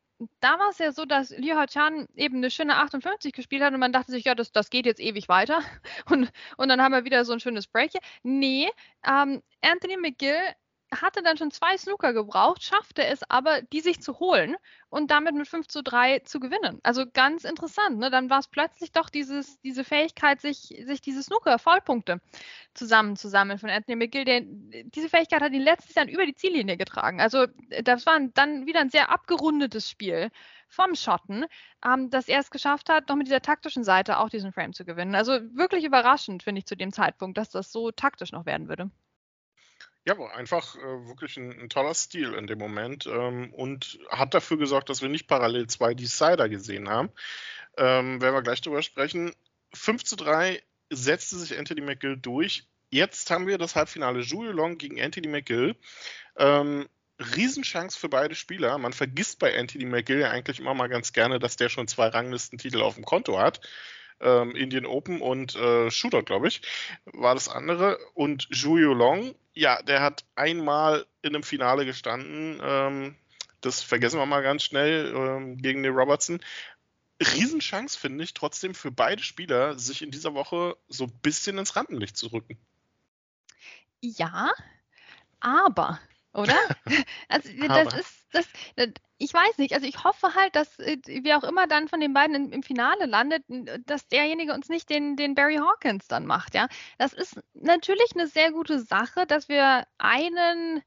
da 0.40 0.58
war 0.58 0.68
es 0.70 0.78
ja 0.78 0.92
so, 0.92 1.04
dass 1.04 1.30
Liu 1.30 1.54
Chan 1.66 2.06
eben 2.14 2.36
eine 2.36 2.50
schöne 2.50 2.76
58 2.76 3.32
gespielt 3.32 3.62
hat 3.62 3.72
und 3.72 3.80
man 3.80 3.92
dachte 3.92 4.12
sich, 4.12 4.24
ja, 4.24 4.34
das, 4.34 4.52
das 4.52 4.70
geht 4.70 4.86
jetzt 4.86 5.00
ewig 5.00 5.28
weiter. 5.28 5.60
Und, 6.10 6.30
und 6.56 6.68
dann 6.68 6.82
haben 6.82 6.92
wir 6.92 7.04
wieder 7.04 7.24
so 7.24 7.32
ein 7.32 7.40
schönes 7.40 7.66
Break. 7.66 7.92
Nee, 8.22 8.68
ähm, 9.06 9.42
Anthony 9.62 9.96
McGill 9.96 10.36
hatte 10.92 11.22
dann 11.22 11.36
schon 11.36 11.50
zwei 11.50 11.76
Snooker 11.76 12.12
gebraucht, 12.12 12.62
schaffte 12.62 13.04
es 13.04 13.22
aber, 13.30 13.62
die 13.62 13.80
sich 13.80 14.00
zu 14.00 14.18
holen 14.18 14.56
und 14.88 15.10
damit 15.10 15.34
mit 15.34 15.46
5 15.46 15.68
zu 15.68 15.82
3 15.82 16.20
zu 16.20 16.40
gewinnen. 16.40 16.80
Also 16.82 17.04
ganz 17.10 17.44
interessant. 17.44 17.98
Ne? 17.98 18.10
Dann 18.10 18.28
war 18.28 18.40
es 18.40 18.48
plötzlich 18.48 18.90
doch 18.90 19.08
dieses, 19.08 19.60
diese 19.60 19.84
Fähigkeit, 19.84 20.40
sich, 20.40 20.74
sich 20.84 21.00
diese 21.00 21.22
Snooker-Vollpunkte 21.22 22.20
zusammenzusammeln 22.74 23.58
von 23.58 23.70
Anthony 23.70 23.96
McGill. 23.96 24.24
Der, 24.24 24.42
diese 24.42 25.08
Fähigkeit 25.08 25.42
hat 25.42 25.52
ihn 25.52 25.62
letztes 25.62 25.94
Jahr 25.94 26.08
über 26.08 26.26
die 26.26 26.34
Ziellinie 26.34 26.76
getragen. 26.76 27.20
Also 27.20 27.46
das 27.82 28.06
war 28.06 28.18
dann 28.34 28.66
wieder 28.66 28.80
ein 28.80 28.90
sehr 28.90 29.10
abgerundetes 29.10 29.88
Spiel 29.88 30.30
vom 30.68 30.94
Schotten, 30.94 31.46
ähm, 31.84 32.10
dass 32.10 32.28
er 32.28 32.40
es 32.40 32.50
geschafft 32.50 32.88
hat, 32.88 33.08
noch 33.08 33.16
mit 33.16 33.26
dieser 33.26 33.42
taktischen 33.42 33.84
Seite 33.84 34.18
auch 34.18 34.28
diesen 34.28 34.52
Frame 34.52 34.72
zu 34.72 34.84
gewinnen. 34.84 35.14
Also 35.14 35.32
wirklich 35.54 35.84
überraschend, 35.84 36.42
finde 36.42 36.60
ich, 36.60 36.66
zu 36.66 36.76
dem 36.76 36.92
Zeitpunkt, 36.92 37.38
dass 37.38 37.50
das 37.50 37.72
so 37.72 37.90
taktisch 37.90 38.32
noch 38.32 38.46
werden 38.46 38.68
würde. 38.68 38.90
Ja, 40.06 40.14
einfach 40.30 40.76
äh, 40.76 41.08
wirklich 41.08 41.36
ein, 41.36 41.52
ein, 41.60 41.68
toller 41.68 41.94
Stil 41.94 42.32
in 42.32 42.46
dem 42.46 42.58
Moment 42.58 43.06
ähm, 43.06 43.52
und 43.52 43.98
hat 44.08 44.32
dafür 44.32 44.56
gesorgt, 44.56 44.88
dass 44.88 45.02
wir 45.02 45.10
nicht 45.10 45.26
parallel 45.26 45.66
zwei 45.66 45.92
Decider 45.92 46.48
gesehen 46.48 46.88
haben. 46.88 47.10
Ähm, 47.76 48.20
werden 48.20 48.34
wir 48.34 48.42
gleich 48.42 48.62
drüber 48.62 48.82
sprechen. 48.82 49.32
5 49.74 50.04
zu 50.04 50.16
3 50.16 50.62
setzte 50.88 51.36
sich 51.38 51.58
Anthony 51.58 51.82
McGill 51.82 52.16
durch. 52.16 52.66
Jetzt 52.90 53.30
haben 53.30 53.46
wir 53.46 53.58
das 53.58 53.76
Halbfinale 53.76 54.20
Julio 54.20 54.52
Long 54.52 54.78
gegen 54.78 55.00
Anthony 55.00 55.28
McGill. 55.28 55.76
Ähm, 56.36 56.88
Riesenchance 57.20 57.98
für 57.98 58.08
beide 58.08 58.34
Spieler. 58.34 58.78
Man 58.78 58.94
vergisst 58.94 59.38
bei 59.38 59.56
Anthony 59.56 59.84
McGill 59.84 60.20
ja 60.20 60.30
eigentlich 60.30 60.58
immer 60.58 60.74
mal 60.74 60.88
ganz 60.88 61.12
gerne, 61.12 61.38
dass 61.38 61.56
der 61.56 61.68
schon 61.68 61.86
zwei 61.86 62.08
Ranglistentitel 62.08 62.80
auf 62.80 62.94
dem 62.94 63.04
Konto 63.04 63.38
hat. 63.38 63.60
Ähm, 64.20 64.54
Indian 64.54 64.86
Open 64.86 65.20
und 65.20 65.56
äh, 65.56 65.90
Shooter, 65.90 66.22
glaube 66.22 66.48
ich, 66.48 66.62
war 67.06 67.34
das 67.34 67.48
andere. 67.48 67.98
Und 68.14 68.48
Zhu 68.52 68.76
Long, 68.76 69.34
ja, 69.54 69.82
der 69.82 70.02
hat 70.02 70.24
einmal 70.34 71.06
in 71.22 71.34
einem 71.34 71.42
Finale 71.42 71.84
gestanden. 71.86 72.60
Ähm, 72.62 73.16
das 73.60 73.82
vergessen 73.82 74.18
wir 74.18 74.26
mal 74.26 74.42
ganz 74.42 74.64
schnell 74.64 75.14
ähm, 75.14 75.58
gegen 75.58 75.82
den 75.82 75.94
Robertson. 75.94 76.40
Riesenchance, 77.20 77.98
finde 77.98 78.24
ich, 78.24 78.32
trotzdem 78.32 78.74
für 78.74 78.90
beide 78.90 79.22
Spieler, 79.22 79.78
sich 79.78 80.00
in 80.00 80.10
dieser 80.10 80.34
Woche 80.34 80.76
so 80.88 81.04
ein 81.04 81.12
bisschen 81.20 81.58
ins 81.58 81.76
Rampenlicht 81.76 82.16
zu 82.16 82.28
rücken. 82.28 82.58
Ja, 84.00 84.50
aber, 85.40 86.00
oder? 86.32 86.58
also 87.28 87.50
das 87.58 87.70
aber. 87.70 87.98
ist, 87.98 88.26
das, 88.32 88.46
ich 89.20 89.34
weiß 89.34 89.58
nicht, 89.58 89.74
also 89.74 89.86
ich 89.86 90.02
hoffe 90.02 90.34
halt, 90.34 90.56
dass 90.56 90.78
äh, 90.78 90.96
wer 91.22 91.36
auch 91.36 91.44
immer 91.44 91.66
dann 91.66 91.88
von 91.88 92.00
den 92.00 92.14
beiden 92.14 92.34
im, 92.34 92.52
im, 92.52 92.62
Finale 92.62 93.04
landet, 93.04 93.44
dass 93.86 94.08
derjenige 94.08 94.54
uns 94.54 94.70
nicht 94.70 94.88
den, 94.88 95.14
den 95.14 95.34
Barry 95.34 95.56
Hawkins 95.56 96.08
dann 96.08 96.24
macht, 96.24 96.54
ja. 96.54 96.68
Das 96.96 97.12
ist 97.12 97.38
natürlich 97.52 98.12
eine 98.14 98.26
sehr 98.26 98.50
gute 98.50 98.78
Sache, 98.80 99.26
dass 99.26 99.48
wir 99.50 99.86
einen 99.98 100.82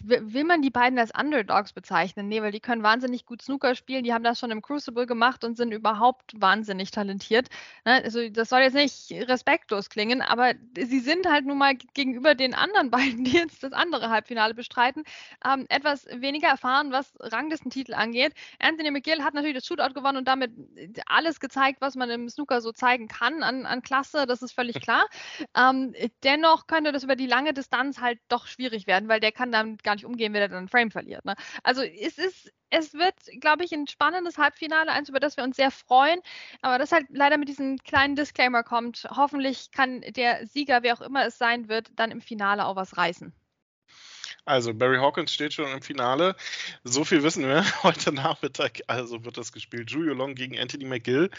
will 0.00 0.44
man 0.44 0.62
die 0.62 0.70
beiden 0.70 0.98
als 0.98 1.10
Underdogs 1.18 1.72
bezeichnen? 1.72 2.28
Nee, 2.28 2.42
weil 2.42 2.52
die 2.52 2.60
können 2.60 2.82
wahnsinnig 2.82 3.26
gut 3.26 3.42
Snooker 3.42 3.74
spielen. 3.74 4.04
Die 4.04 4.12
haben 4.12 4.24
das 4.24 4.38
schon 4.38 4.50
im 4.50 4.62
Crucible 4.62 5.06
gemacht 5.06 5.44
und 5.44 5.56
sind 5.56 5.72
überhaupt 5.72 6.32
wahnsinnig 6.40 6.90
talentiert. 6.90 7.48
Ne? 7.84 8.02
Also 8.04 8.28
das 8.30 8.48
soll 8.48 8.60
jetzt 8.60 8.74
nicht 8.74 9.12
respektlos 9.28 9.90
klingen, 9.90 10.22
aber 10.22 10.54
sie 10.76 11.00
sind 11.00 11.26
halt 11.26 11.46
nun 11.46 11.58
mal 11.58 11.74
gegenüber 11.94 12.34
den 12.34 12.54
anderen 12.54 12.90
beiden, 12.96 13.24
die 13.24 13.32
jetzt 13.32 13.62
das 13.62 13.72
andere 13.72 14.10
Halbfinale 14.10 14.54
bestreiten, 14.54 15.04
ähm, 15.44 15.66
etwas 15.68 16.06
weniger 16.06 16.48
erfahren, 16.48 16.92
was 16.92 17.12
Ranglistentitel 17.20 17.94
angeht. 17.94 18.32
Anthony 18.58 18.90
McGill 18.90 19.22
hat 19.22 19.34
natürlich 19.34 19.56
das 19.56 19.66
Shootout 19.66 19.94
gewonnen 19.94 20.18
und 20.18 20.28
damit 20.28 20.52
alles 21.06 21.40
gezeigt, 21.40 21.80
was 21.80 21.96
man 21.96 22.08
im 22.10 22.28
Snooker 22.28 22.60
so 22.60 22.72
zeigen 22.72 23.08
kann 23.08 23.42
an, 23.42 23.66
an 23.66 23.82
Klasse. 23.82 24.26
Das 24.26 24.42
ist 24.42 24.52
völlig 24.52 24.80
klar. 24.80 25.06
Ähm, 25.56 25.94
dennoch 26.22 26.66
könnte 26.66 26.92
das 26.92 27.04
über 27.04 27.16
die 27.16 27.26
lange 27.26 27.52
Distanz 27.52 28.00
halt 28.00 28.18
doch 28.28 28.46
schwierig 28.46 28.86
werden, 28.86 29.08
weil 29.08 29.20
der 29.20 29.32
kann 29.32 29.52
dann 29.52 29.55
damit 29.62 29.82
gar 29.82 29.94
nicht 29.94 30.04
umgehen, 30.04 30.32
wenn 30.32 30.42
er 30.42 30.48
dann 30.48 30.58
einen 30.58 30.68
Frame 30.68 30.90
verliert. 30.90 31.24
Ne? 31.24 31.34
Also 31.62 31.82
es 31.82 32.18
ist, 32.18 32.52
es 32.70 32.94
wird, 32.94 33.14
glaube 33.40 33.64
ich, 33.64 33.72
ein 33.72 33.86
spannendes 33.86 34.38
Halbfinale, 34.38 34.92
eins, 34.92 35.08
über 35.08 35.20
das 35.20 35.36
wir 35.36 35.44
uns 35.44 35.56
sehr 35.56 35.70
freuen. 35.70 36.20
Aber 36.62 36.78
das 36.78 36.92
halt 36.92 37.06
leider 37.10 37.38
mit 37.38 37.48
diesem 37.48 37.78
kleinen 37.78 38.16
Disclaimer 38.16 38.62
kommt. 38.62 39.06
Hoffentlich 39.10 39.70
kann 39.70 40.00
der 40.02 40.46
Sieger, 40.46 40.82
wer 40.82 40.94
auch 40.94 41.00
immer 41.00 41.26
es 41.26 41.38
sein 41.38 41.68
wird, 41.68 41.88
dann 41.96 42.10
im 42.10 42.20
Finale 42.20 42.66
auch 42.66 42.76
was 42.76 42.96
reißen. 42.96 43.34
Also 44.46 44.72
Barry 44.72 44.98
Hawkins 44.98 45.34
steht 45.34 45.54
schon 45.54 45.68
im 45.72 45.82
Finale. 45.82 46.36
So 46.84 47.04
viel 47.04 47.24
wissen 47.24 47.42
wir. 47.48 47.64
Heute 47.82 48.12
Nachmittag 48.12 48.80
also 48.86 49.24
wird 49.24 49.36
das 49.36 49.52
gespielt. 49.52 49.90
Julio 49.90 50.14
Long 50.14 50.36
gegen 50.36 50.56
Anthony 50.56 50.84
McGill. 50.84 51.30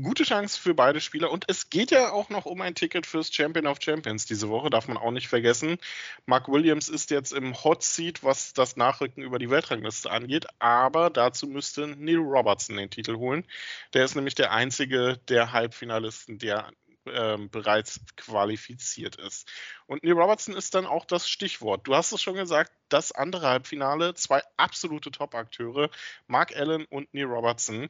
Gute 0.00 0.22
Chance 0.22 0.60
für 0.60 0.72
beide 0.72 1.00
Spieler. 1.00 1.32
Und 1.32 1.44
es 1.48 1.70
geht 1.70 1.90
ja 1.90 2.12
auch 2.12 2.28
noch 2.28 2.46
um 2.46 2.60
ein 2.60 2.76
Ticket 2.76 3.04
fürs 3.04 3.34
Champion 3.34 3.66
of 3.66 3.78
Champions 3.82 4.26
diese 4.26 4.48
Woche. 4.48 4.70
Darf 4.70 4.86
man 4.86 4.96
auch 4.96 5.10
nicht 5.10 5.26
vergessen. 5.26 5.76
Mark 6.24 6.46
Williams 6.46 6.88
ist 6.88 7.10
jetzt 7.10 7.32
im 7.32 7.52
Hot 7.64 7.82
Seat, 7.82 8.22
was 8.22 8.52
das 8.52 8.76
Nachrücken 8.76 9.24
über 9.24 9.40
die 9.40 9.50
Weltrangliste 9.50 10.08
angeht. 10.08 10.46
Aber 10.60 11.10
dazu 11.10 11.48
müsste 11.48 11.88
Neil 11.88 12.18
Robertson 12.18 12.76
den 12.76 12.90
Titel 12.90 13.16
holen. 13.16 13.44
Der 13.92 14.04
ist 14.04 14.14
nämlich 14.14 14.36
der 14.36 14.52
einzige 14.52 15.18
der 15.28 15.52
Halbfinalisten, 15.52 16.38
der 16.38 16.70
ähm, 17.06 17.50
bereits 17.50 18.00
qualifiziert 18.16 19.16
ist. 19.16 19.50
Und 19.86 20.04
Neil 20.04 20.14
Robertson 20.14 20.54
ist 20.54 20.74
dann 20.74 20.86
auch 20.86 21.04
das 21.04 21.28
Stichwort. 21.28 21.86
Du 21.86 21.94
hast 21.94 22.12
es 22.12 22.22
schon 22.22 22.34
gesagt, 22.34 22.72
das 22.88 23.12
andere 23.12 23.48
Halbfinale, 23.48 24.14
zwei 24.14 24.42
absolute 24.56 25.10
Top-Akteure, 25.10 25.90
Mark 26.26 26.56
Allen 26.56 26.84
und 26.86 27.12
Neil 27.14 27.24
Robertson. 27.24 27.88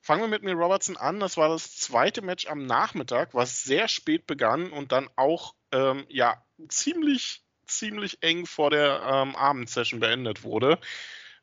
Fangen 0.00 0.22
wir 0.22 0.28
mit 0.28 0.42
Neil 0.42 0.54
Robertson 0.54 0.96
an. 0.96 1.20
Das 1.20 1.36
war 1.36 1.48
das 1.48 1.76
zweite 1.76 2.22
Match 2.22 2.46
am 2.46 2.66
Nachmittag, 2.66 3.34
was 3.34 3.62
sehr 3.62 3.88
spät 3.88 4.26
begann 4.26 4.70
und 4.70 4.92
dann 4.92 5.08
auch 5.16 5.54
ähm, 5.72 6.06
ja 6.08 6.42
ziemlich 6.68 7.44
ziemlich 7.66 8.22
eng 8.22 8.46
vor 8.46 8.70
der 8.70 9.00
ähm, 9.02 9.36
Abendsession 9.36 10.00
beendet 10.00 10.42
wurde, 10.42 10.78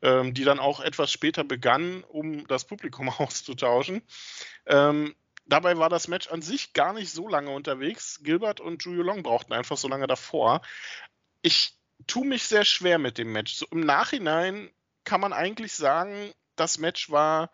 ähm, 0.02 0.34
die 0.34 0.44
dann 0.44 0.58
auch 0.58 0.80
etwas 0.80 1.10
später 1.10 1.44
begann, 1.44 2.04
um 2.04 2.46
das 2.46 2.64
Publikum 2.66 3.08
auszutauschen. 3.18 4.02
Ähm, 4.66 5.14
Dabei 5.46 5.76
war 5.76 5.88
das 5.88 6.08
Match 6.08 6.28
an 6.28 6.42
sich 6.42 6.72
gar 6.72 6.92
nicht 6.92 7.12
so 7.12 7.28
lange 7.28 7.50
unterwegs. 7.50 8.20
Gilbert 8.22 8.60
und 8.60 8.84
Julio 8.84 9.02
Long 9.02 9.22
brauchten 9.22 9.52
einfach 9.52 9.76
so 9.76 9.88
lange 9.88 10.06
davor. 10.06 10.62
Ich 11.42 11.74
tue 12.06 12.26
mich 12.26 12.44
sehr 12.44 12.64
schwer 12.64 12.98
mit 12.98 13.18
dem 13.18 13.32
Match. 13.32 13.54
So, 13.54 13.66
Im 13.70 13.80
Nachhinein 13.80 14.70
kann 15.04 15.20
man 15.20 15.32
eigentlich 15.32 15.74
sagen, 15.74 16.32
das 16.56 16.78
Match 16.78 17.10
war 17.10 17.50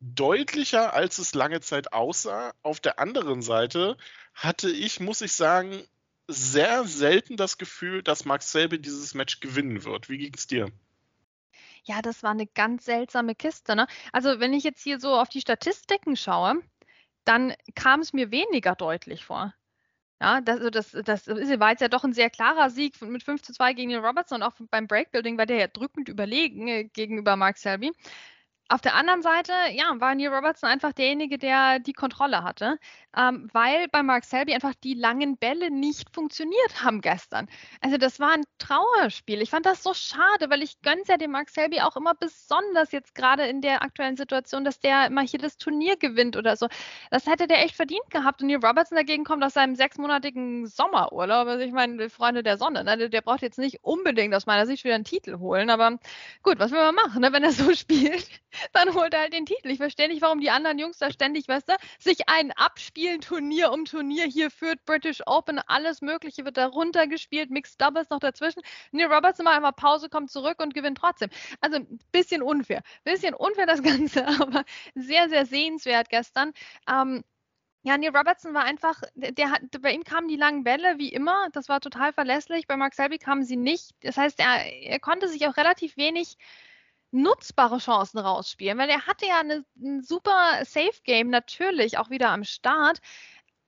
deutlicher, 0.00 0.92
als 0.92 1.18
es 1.18 1.34
lange 1.34 1.60
Zeit 1.60 1.92
aussah. 1.92 2.54
Auf 2.62 2.80
der 2.80 2.98
anderen 2.98 3.42
Seite 3.42 3.96
hatte 4.34 4.70
ich, 4.70 5.00
muss 5.00 5.20
ich 5.20 5.32
sagen, 5.32 5.82
sehr 6.28 6.84
selten 6.84 7.36
das 7.36 7.58
Gefühl, 7.58 8.02
dass 8.02 8.24
Max 8.24 8.52
Selby 8.52 8.80
dieses 8.80 9.14
Match 9.14 9.40
gewinnen 9.40 9.84
wird. 9.84 10.08
Wie 10.08 10.18
ging 10.18 10.34
es 10.34 10.46
dir? 10.46 10.70
Ja, 11.84 12.02
das 12.02 12.22
war 12.22 12.32
eine 12.32 12.46
ganz 12.46 12.84
seltsame 12.84 13.34
Kiste. 13.34 13.76
Ne? 13.76 13.86
Also 14.12 14.40
wenn 14.40 14.52
ich 14.52 14.64
jetzt 14.64 14.82
hier 14.82 14.98
so 14.98 15.14
auf 15.14 15.28
die 15.28 15.40
Statistiken 15.40 16.16
schaue, 16.16 16.60
dann 17.26 17.54
kam 17.74 18.00
es 18.00 18.12
mir 18.12 18.30
weniger 18.30 18.74
deutlich 18.74 19.24
vor. 19.24 19.54
Ja, 20.20 20.40
das, 20.40 20.58
also 20.58 20.70
das, 20.70 20.92
das 20.92 21.26
war 21.28 21.70
jetzt 21.70 21.82
ja 21.82 21.88
doch 21.88 22.04
ein 22.04 22.14
sehr 22.14 22.30
klarer 22.30 22.70
Sieg 22.70 23.00
mit 23.02 23.22
5 23.22 23.42
zu 23.42 23.52
2 23.52 23.74
gegen 23.74 23.90
den 23.90 24.04
Robertson 24.04 24.42
auch 24.42 24.54
beim 24.70 24.86
Breakbuilding 24.86 25.36
war 25.36 25.44
der 25.44 25.58
ja 25.58 25.66
drückend 25.66 26.08
überlegen 26.08 26.68
äh, 26.68 26.84
gegenüber 26.84 27.36
Mark 27.36 27.58
Selby. 27.58 27.92
Auf 28.68 28.80
der 28.80 28.96
anderen 28.96 29.22
Seite, 29.22 29.52
ja, 29.74 29.84
war 30.00 30.12
Neil 30.16 30.34
Robertson 30.34 30.68
einfach 30.68 30.92
derjenige, 30.92 31.38
der 31.38 31.78
die 31.78 31.92
Kontrolle 31.92 32.42
hatte, 32.42 32.78
ähm, 33.16 33.48
weil 33.52 33.86
bei 33.92 34.02
Mark 34.02 34.24
Selby 34.24 34.54
einfach 34.54 34.74
die 34.82 34.94
langen 34.94 35.36
Bälle 35.36 35.70
nicht 35.70 36.12
funktioniert 36.12 36.82
haben 36.82 37.00
gestern. 37.00 37.46
Also 37.80 37.96
das 37.96 38.18
war 38.18 38.32
ein 38.32 38.42
Trauerspiel. 38.58 39.40
Ich 39.40 39.50
fand 39.50 39.66
das 39.66 39.84
so 39.84 39.94
schade, 39.94 40.50
weil 40.50 40.64
ich 40.64 40.80
gönne 40.82 41.02
ja 41.06 41.16
dem 41.16 41.30
Mark 41.30 41.48
Selby 41.50 41.80
auch 41.80 41.96
immer 41.96 42.14
besonders 42.14 42.90
jetzt 42.90 43.14
gerade 43.14 43.46
in 43.46 43.60
der 43.60 43.82
aktuellen 43.82 44.16
Situation, 44.16 44.64
dass 44.64 44.80
der 44.80 45.06
immer 45.06 45.22
hier 45.22 45.38
das 45.38 45.58
Turnier 45.58 45.96
gewinnt 45.96 46.36
oder 46.36 46.56
so. 46.56 46.66
Das 47.12 47.26
hätte 47.26 47.46
der 47.46 47.64
echt 47.64 47.76
verdient 47.76 48.10
gehabt. 48.10 48.42
Und 48.42 48.48
Neil 48.48 48.64
Robertson 48.64 48.96
dagegen 48.96 49.22
kommt 49.22 49.44
aus 49.44 49.54
seinem 49.54 49.76
sechsmonatigen 49.76 50.66
Sommerurlaub. 50.66 51.46
Also 51.46 51.64
ich 51.64 51.72
meine, 51.72 52.10
Freunde 52.10 52.42
der 52.42 52.58
Sonne, 52.58 52.82
ne? 52.82 53.08
der 53.10 53.20
braucht 53.20 53.42
jetzt 53.42 53.58
nicht 53.58 53.84
unbedingt 53.84 54.34
aus 54.34 54.46
meiner 54.46 54.66
Sicht 54.66 54.82
wieder 54.82 54.96
einen 54.96 55.04
Titel 55.04 55.38
holen. 55.38 55.70
Aber 55.70 55.98
gut, 56.42 56.58
was 56.58 56.72
will 56.72 56.80
man 56.80 56.96
machen, 56.96 57.20
ne? 57.20 57.32
wenn 57.32 57.44
er 57.44 57.52
so 57.52 57.72
spielt? 57.74 58.28
Dann 58.72 58.94
holt 58.94 59.14
er 59.14 59.20
halt 59.20 59.32
den 59.32 59.46
Titel. 59.46 59.70
Ich 59.70 59.78
verstehe 59.78 60.08
nicht, 60.08 60.22
warum 60.22 60.40
die 60.40 60.50
anderen 60.50 60.78
Jungs 60.78 60.98
da 60.98 61.10
ständig, 61.10 61.48
weißt 61.48 61.68
du, 61.68 61.74
sich 61.98 62.28
ein 62.28 62.52
abspielen, 62.52 63.20
Turnier 63.20 63.72
um 63.72 63.84
Turnier 63.84 64.26
hier 64.26 64.50
führt, 64.50 64.84
British 64.84 65.22
Open, 65.26 65.58
alles 65.66 66.02
Mögliche 66.02 66.44
wird 66.44 66.56
da 66.56 66.66
runtergespielt, 66.66 67.50
Mixed 67.50 67.80
Doubles 67.80 68.10
noch 68.10 68.20
dazwischen. 68.20 68.62
Neil 68.92 69.12
Roberts 69.12 69.38
immer 69.40 69.52
einmal 69.52 69.72
Pause, 69.72 70.08
kommt 70.08 70.30
zurück 70.30 70.60
und 70.60 70.74
gewinnt 70.74 70.98
trotzdem. 70.98 71.30
Also 71.60 71.76
ein 71.78 71.98
bisschen 72.12 72.42
unfair. 72.42 72.82
Bisschen 73.04 73.34
unfair 73.34 73.66
das 73.66 73.82
Ganze, 73.82 74.26
aber 74.26 74.64
sehr, 74.94 75.28
sehr 75.28 75.46
sehenswert 75.46 76.08
gestern. 76.08 76.52
Ähm, 76.88 77.24
ja, 77.86 77.96
Neil 77.96 78.16
Robertson 78.16 78.52
war 78.52 78.64
einfach, 78.64 79.00
der, 79.14 79.30
der 79.60 79.78
bei 79.80 79.92
ihm 79.92 80.02
kamen 80.02 80.26
die 80.26 80.34
langen 80.34 80.64
Bälle 80.64 80.98
wie 80.98 81.12
immer, 81.12 81.48
das 81.52 81.68
war 81.68 81.80
total 81.80 82.12
verlässlich. 82.12 82.66
Bei 82.66 82.76
Mark 82.76 82.94
Selby 82.94 83.18
kamen 83.18 83.44
sie 83.44 83.56
nicht. 83.56 83.92
Das 84.00 84.16
heißt, 84.16 84.40
er, 84.40 84.64
er 84.82 84.98
konnte 84.98 85.28
sich 85.28 85.46
auch 85.46 85.56
relativ 85.56 85.96
wenig 85.96 86.36
nutzbare 87.22 87.78
Chancen 87.78 88.18
rausspielen, 88.18 88.78
weil 88.78 88.90
er 88.90 89.06
hatte 89.06 89.26
ja 89.26 89.40
eine, 89.40 89.64
ein 89.76 90.02
super 90.02 90.64
Safe 90.64 91.00
Game 91.04 91.30
natürlich 91.30 91.98
auch 91.98 92.10
wieder 92.10 92.30
am 92.30 92.44
Start, 92.44 93.00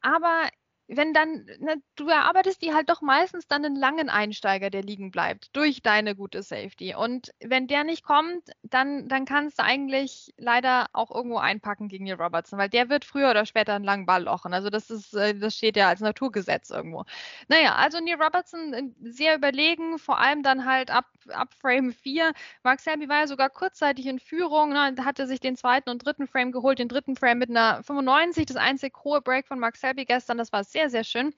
aber 0.01 0.49
wenn 0.89 1.13
dann, 1.13 1.45
ne, 1.61 1.83
du 1.97 2.09
erarbeitest 2.09 2.63
die 2.63 2.73
halt 2.73 2.89
doch 2.89 3.03
meistens 3.03 3.47
dann 3.47 3.65
einen 3.65 3.77
langen 3.77 4.09
Einsteiger, 4.09 4.71
der 4.71 4.83
liegen 4.83 5.11
bleibt, 5.11 5.55
durch 5.55 5.83
deine 5.83 6.17
gute 6.17 6.43
Safety. 6.43 6.95
Und 6.95 7.31
wenn 7.41 7.67
der 7.67 7.85
nicht 7.85 8.03
kommt, 8.03 8.51
dann, 8.63 9.07
dann 9.07 9.27
kannst 9.27 9.59
du 9.59 9.65
eigentlich 9.65 10.33
leider 10.39 10.87
auch 10.95 11.11
irgendwo 11.15 11.37
einpacken 11.37 11.89
gegen 11.89 12.07
die 12.07 12.13
Robertson, 12.13 12.59
weil 12.59 12.71
der 12.71 12.89
wird 12.89 13.05
früher 13.05 13.31
oder 13.31 13.45
später 13.45 13.75
einen 13.75 13.85
langen 13.85 14.07
Ball 14.07 14.25
lochen. 14.25 14.55
Also 14.55 14.71
das 14.71 14.89
ist, 14.89 15.13
äh, 15.15 15.35
das 15.39 15.57
steht 15.57 15.77
ja 15.77 15.89
als 15.89 16.01
Naturgesetz 16.01 16.71
irgendwo. 16.71 17.05
Naja, 17.49 17.75
also 17.75 18.01
Neil 18.01 18.21
Robertson 18.21 18.73
äh, 18.73 18.83
sehr 19.03 19.37
überlegen, 19.37 19.99
vor 19.99 20.19
allem 20.19 20.43
dann 20.43 20.65
halt 20.65 20.91
ab, 20.91 21.05
ab 21.31 21.55
Frame 21.55 21.93
4. 21.93 22.33
Mark 22.63 22.81
Selby 22.81 23.09
war 23.09 23.21
ja 23.21 23.27
sogar 23.27 23.51
kurzzeitig 23.51 24.07
in 24.07 24.19
Führung, 24.19 24.71
ne, 24.71 24.95
hatte 25.05 25.27
sich 25.27 25.41
den 25.41 25.57
zweiten 25.57 25.91
und 25.91 26.05
dritten 26.05 26.27
Frame 26.27 26.53
geholt, 26.53 26.79
den 26.79 26.89
dritten 26.89 27.17
Frame 27.17 27.39
mit 27.39 27.51
einer 27.51 27.83
95, 27.83 28.47
das 28.47 28.57
einzig 28.57 28.95
hohe 29.05 29.21
Break 29.21 29.47
von 29.47 29.59
Mark 29.59 29.77
Selby 29.77 30.05
gestern, 30.05 30.39
das 30.39 30.53
war 30.53 30.65
sehr 30.65 30.79
sehr, 30.79 30.91
sehr 30.91 31.05
schön. 31.05 31.35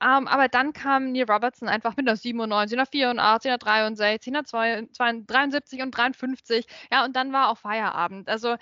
Ähm, 0.00 0.28
aber 0.28 0.48
dann 0.48 0.72
kam 0.72 1.12
Neil 1.12 1.30
Robertson 1.30 1.68
einfach 1.68 1.96
mit 1.96 2.06
einer 2.08 2.16
97, 2.16 2.78
einer 2.78 2.86
84, 2.86 3.50
einer 3.50 3.58
63, 3.58 4.34
einer 4.34 5.22
73 5.26 5.82
und 5.82 5.90
53. 5.92 6.66
Ja, 6.92 7.04
und 7.04 7.16
dann 7.16 7.32
war 7.32 7.50
auch 7.50 7.58
Feierabend. 7.58 8.28
Also 8.28 8.56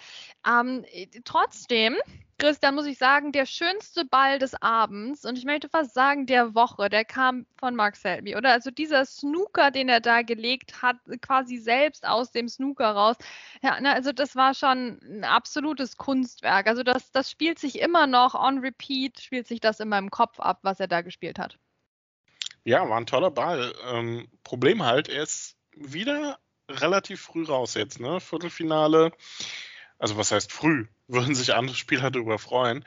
ähm, 0.46 0.84
trotzdem 1.24 1.96
Christian, 2.38 2.74
muss 2.74 2.86
ich 2.86 2.98
sagen, 2.98 3.32
der 3.32 3.46
schönste 3.46 4.04
Ball 4.04 4.38
des 4.38 4.54
Abends 4.60 5.24
und 5.24 5.38
ich 5.38 5.44
möchte 5.44 5.68
fast 5.68 5.94
sagen 5.94 6.26
der 6.26 6.54
Woche, 6.54 6.88
der 6.88 7.04
kam 7.04 7.46
von 7.56 7.76
Mark 7.76 7.96
Selby, 7.96 8.36
oder? 8.36 8.52
Also 8.52 8.70
dieser 8.70 9.04
Snooker, 9.04 9.70
den 9.70 9.88
er 9.88 10.00
da 10.00 10.22
gelegt 10.22 10.82
hat, 10.82 10.96
quasi 11.22 11.58
selbst 11.58 12.06
aus 12.06 12.32
dem 12.32 12.48
Snooker 12.48 12.90
raus. 12.90 13.16
Ja, 13.62 13.80
ne, 13.80 13.92
also 13.92 14.12
das 14.12 14.34
war 14.34 14.54
schon 14.54 14.98
ein 15.02 15.24
absolutes 15.24 15.96
Kunstwerk. 15.96 16.66
Also 16.66 16.82
das, 16.82 17.12
das 17.12 17.30
spielt 17.30 17.58
sich 17.58 17.80
immer 17.80 18.06
noch 18.06 18.34
on 18.34 18.58
repeat, 18.58 19.20
spielt 19.20 19.46
sich 19.46 19.60
das 19.60 19.80
in 19.80 19.88
meinem 19.88 20.10
Kopf 20.10 20.40
ab, 20.40 20.58
was 20.62 20.80
er 20.80 20.88
da 20.88 21.02
gespielt 21.02 21.38
hat. 21.38 21.58
Ja, 22.64 22.88
war 22.88 22.96
ein 22.96 23.06
toller 23.06 23.30
Ball. 23.30 23.74
Ähm, 23.84 24.28
Problem 24.42 24.82
halt, 24.82 25.08
er 25.08 25.22
ist 25.22 25.56
wieder 25.76 26.38
relativ 26.68 27.20
früh 27.20 27.44
raus 27.44 27.74
jetzt, 27.74 28.00
ne? 28.00 28.20
Viertelfinale. 28.20 29.12
Also 29.98 30.16
was 30.16 30.32
heißt 30.32 30.50
früh? 30.50 30.86
Würden 31.08 31.34
sich 31.34 31.54
andere 31.54 31.76
Spieler 31.76 32.10
darüber 32.12 32.38
freuen. 32.38 32.84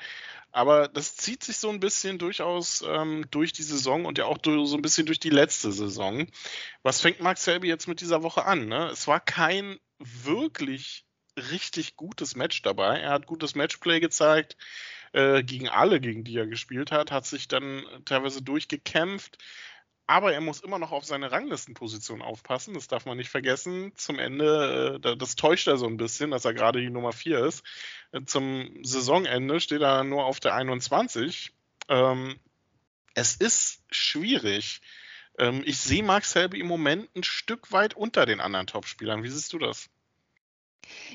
Aber 0.52 0.88
das 0.88 1.16
zieht 1.16 1.44
sich 1.44 1.58
so 1.58 1.70
ein 1.70 1.80
bisschen 1.80 2.18
durchaus 2.18 2.84
ähm, 2.88 3.26
durch 3.30 3.54
die 3.54 3.64
Saison 3.64 4.06
und 4.06 4.18
ja 4.18 4.26
auch 4.26 4.38
durch, 4.38 4.70
so 4.70 4.76
ein 4.76 4.82
bisschen 4.82 5.06
durch 5.06 5.20
die 5.20 5.30
letzte 5.30 5.72
Saison. 5.72 6.28
Was 6.84 7.02
fängt 7.02 7.20
Mark 7.20 7.38
Selby 7.38 7.68
jetzt 7.68 7.88
mit 7.88 8.02
dieser 8.02 8.24
Woche 8.24 8.46
an? 8.46 8.68
Ne? 8.68 8.88
Es 8.88 9.08
war 9.08 9.20
kein 9.20 9.78
wirklich 10.00 11.06
richtig 11.38 11.96
gutes 11.96 12.36
Match 12.36 12.62
dabei. 12.62 13.00
Er 13.00 13.12
hat 13.12 13.28
gutes 13.28 13.56
Matchplay 13.56 14.00
gezeigt 14.00 14.58
äh, 15.14 15.44
gegen 15.44 15.70
alle, 15.70 16.00
gegen 16.00 16.24
die 16.24 16.38
er 16.38 16.48
gespielt 16.48 16.92
hat, 16.92 17.12
hat 17.12 17.26
sich 17.26 17.48
dann 17.48 17.84
teilweise 18.06 18.42
durchgekämpft. 18.42 19.38
Aber 20.08 20.34
er 20.34 20.40
muss 20.40 20.62
immer 20.62 20.80
noch 20.80 20.94
auf 20.94 21.04
seine 21.04 21.32
Ranglistenposition 21.32 22.22
aufpassen. 22.22 22.74
Das 22.74 22.88
darf 22.88 23.06
man 23.06 23.18
nicht 23.18 23.30
vergessen. 23.30 23.92
Zum 23.96 24.20
Ende, 24.20 25.02
äh, 25.04 25.18
das 25.18 25.36
täuscht 25.36 25.68
er 25.68 25.78
so 25.78 25.86
ein 25.86 25.98
bisschen, 25.98 26.32
dass 26.32 26.46
er 26.46 26.54
gerade 26.54 26.80
die 26.80 26.90
Nummer 26.90 27.12
4 27.12 27.46
ist. 27.46 27.64
Äh, 28.14 28.24
zum 28.24 28.84
Saisonende 28.84 29.60
steht 29.60 29.82
er 29.82 30.06
nur 30.06 30.26
auf 30.26 30.40
der 30.40 30.56
21. 30.56 31.52
Ähm, 31.90 32.40
es 33.16 33.36
ist 33.36 33.84
schwierig. 33.92 34.82
Ähm, 35.38 35.62
ich 35.66 35.78
sehe 35.78 36.04
Mark 36.04 36.24
Selby 36.24 36.62
im 36.62 36.68
Moment 36.68 37.14
ein 37.14 37.24
Stück 37.24 37.74
weit 37.74 37.94
unter 37.94 38.26
den 38.26 38.40
anderen 38.40 38.68
Topspielern. 38.68 39.24
Wie 39.24 39.30
siehst 39.30 39.52
du 39.52 39.60
das? 39.60 39.90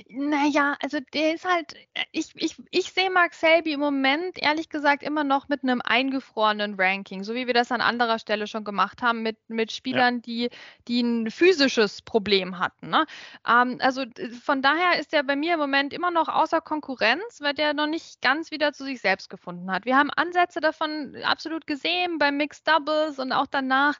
Naja, 0.08 0.76
also 0.82 0.98
der 1.12 1.34
ist 1.34 1.44
halt, 1.44 1.74
äh, 1.94 2.04
ich, 2.12 2.32
ich, 2.34 2.56
ich 2.70 2.92
sehe 2.92 3.10
Mark 3.10 3.34
Selby 3.34 3.72
im 3.72 3.80
Moment 3.80 4.40
ehrlich 4.42 4.68
gesagt 4.68 5.02
immer 5.02 5.24
noch 5.24 5.48
mit 5.48 5.62
einem 5.62 5.80
eingefrorenen 5.82 6.74
Ranking, 6.78 7.24
so 7.24 7.34
wie 7.34 7.46
wir 7.46 7.54
das 7.54 7.72
an 7.72 7.80
anderer 7.80 8.18
Stelle 8.18 8.46
schon 8.46 8.64
gemacht 8.64 9.02
haben, 9.02 9.22
mit, 9.22 9.38
mit 9.48 9.72
Spielern, 9.72 10.16
ja. 10.16 10.20
die, 10.20 10.50
die 10.88 11.02
ein 11.02 11.30
physisches 11.30 12.02
Problem 12.02 12.58
hatten. 12.58 12.90
Ne? 12.90 13.06
Ähm, 13.48 13.78
also 13.80 14.04
von 14.42 14.62
daher 14.62 14.98
ist 14.98 15.12
er 15.12 15.22
bei 15.22 15.36
mir 15.36 15.54
im 15.54 15.60
Moment 15.60 15.92
immer 15.92 16.10
noch 16.10 16.28
außer 16.28 16.60
Konkurrenz, 16.60 17.40
weil 17.40 17.54
der 17.54 17.74
noch 17.74 17.86
nicht 17.86 18.20
ganz 18.22 18.50
wieder 18.50 18.72
zu 18.72 18.84
sich 18.84 19.00
selbst 19.00 19.30
gefunden 19.30 19.70
hat. 19.70 19.84
Wir 19.84 19.96
haben 19.96 20.10
Ansätze 20.10 20.60
davon 20.60 21.16
absolut 21.24 21.66
gesehen 21.66 22.18
beim 22.18 22.36
Mixed 22.36 22.66
Doubles 22.66 23.18
und 23.18 23.32
auch 23.32 23.46
danach. 23.46 23.98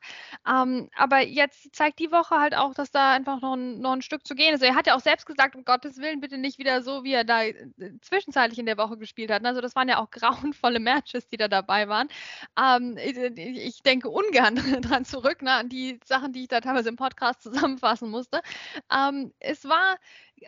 Ähm, 0.48 0.90
aber 0.96 1.20
jetzt 1.20 1.74
zeigt 1.74 1.98
die 1.98 2.12
Woche 2.12 2.38
halt 2.38 2.54
auch, 2.54 2.74
dass 2.74 2.90
da 2.90 3.12
einfach 3.12 3.40
noch 3.40 3.54
ein, 3.54 3.80
noch 3.80 3.92
ein 3.92 4.02
Stück 4.02 4.26
zu 4.26 4.34
gehen 4.34 4.54
ist. 4.54 4.62
Er 4.62 4.74
hat 4.74 4.86
ja 4.86 4.94
auch 4.94 5.00
selbst 5.00 5.26
gesagt, 5.26 5.54
Gottes 5.64 5.98
Willen 5.98 6.20
bitte 6.20 6.38
nicht 6.38 6.58
wieder 6.58 6.82
so, 6.82 7.04
wie 7.04 7.12
er 7.12 7.24
da 7.24 7.44
äh, 7.44 7.54
zwischenzeitlich 8.00 8.58
in 8.58 8.66
der 8.66 8.78
Woche 8.78 8.96
gespielt 8.96 9.30
hat. 9.30 9.44
Also 9.44 9.60
das 9.60 9.74
waren 9.76 9.88
ja 9.88 9.98
auch 9.98 10.10
grauenvolle 10.10 10.80
Matches, 10.80 11.28
die 11.28 11.36
da 11.36 11.48
dabei 11.48 11.88
waren. 11.88 12.08
Ähm, 12.58 12.96
ich 12.98 13.82
denke 13.82 14.08
ungern 14.08 14.56
dran 14.82 15.04
zurück, 15.04 15.42
ne, 15.42 15.52
an 15.52 15.68
die 15.68 15.98
Sachen, 16.04 16.32
die 16.32 16.42
ich 16.42 16.48
da 16.48 16.60
teilweise 16.60 16.88
im 16.88 16.96
Podcast 16.96 17.42
zusammenfassen 17.42 18.10
musste. 18.10 18.40
Ähm, 18.92 19.32
es 19.40 19.64
war 19.64 19.98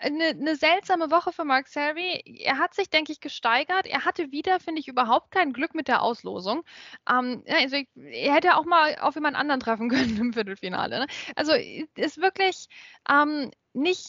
eine, 0.01 0.29
eine, 0.29 0.57
seltsame 0.57 1.11
Woche 1.11 1.33
für 1.33 1.45
Mark 1.45 1.69
Selby. 1.69 2.23
Er 2.41 2.59
hat 2.59 2.75
sich, 2.75 2.91
denke 2.91 3.13
ich, 3.13 3.21
gesteigert. 3.21 3.87
Er 3.87 4.05
hatte 4.05 4.33
wieder, 4.33 4.61
finde 4.61 4.81
ich, 4.81 4.89
überhaupt 4.89 5.31
kein 5.31 5.53
Glück 5.53 5.75
mit 5.75 5.89
der 5.89 6.03
Auslosung. 6.03 6.65
Ähm, 7.09 7.43
also 7.49 7.77
er 7.97 8.35
hätte 8.35 8.57
auch 8.57 8.65
mal 8.65 8.97
auf 9.01 9.15
jemand 9.15 9.37
anderen 9.37 9.61
treffen 9.61 9.89
können 9.91 10.17
im 10.17 10.33
Viertelfinale. 10.33 11.01
Ne? 11.01 11.07
Also 11.37 11.53
ist 11.95 12.19
wirklich 12.19 12.69
ähm, 13.09 13.51
nicht, 13.75 14.09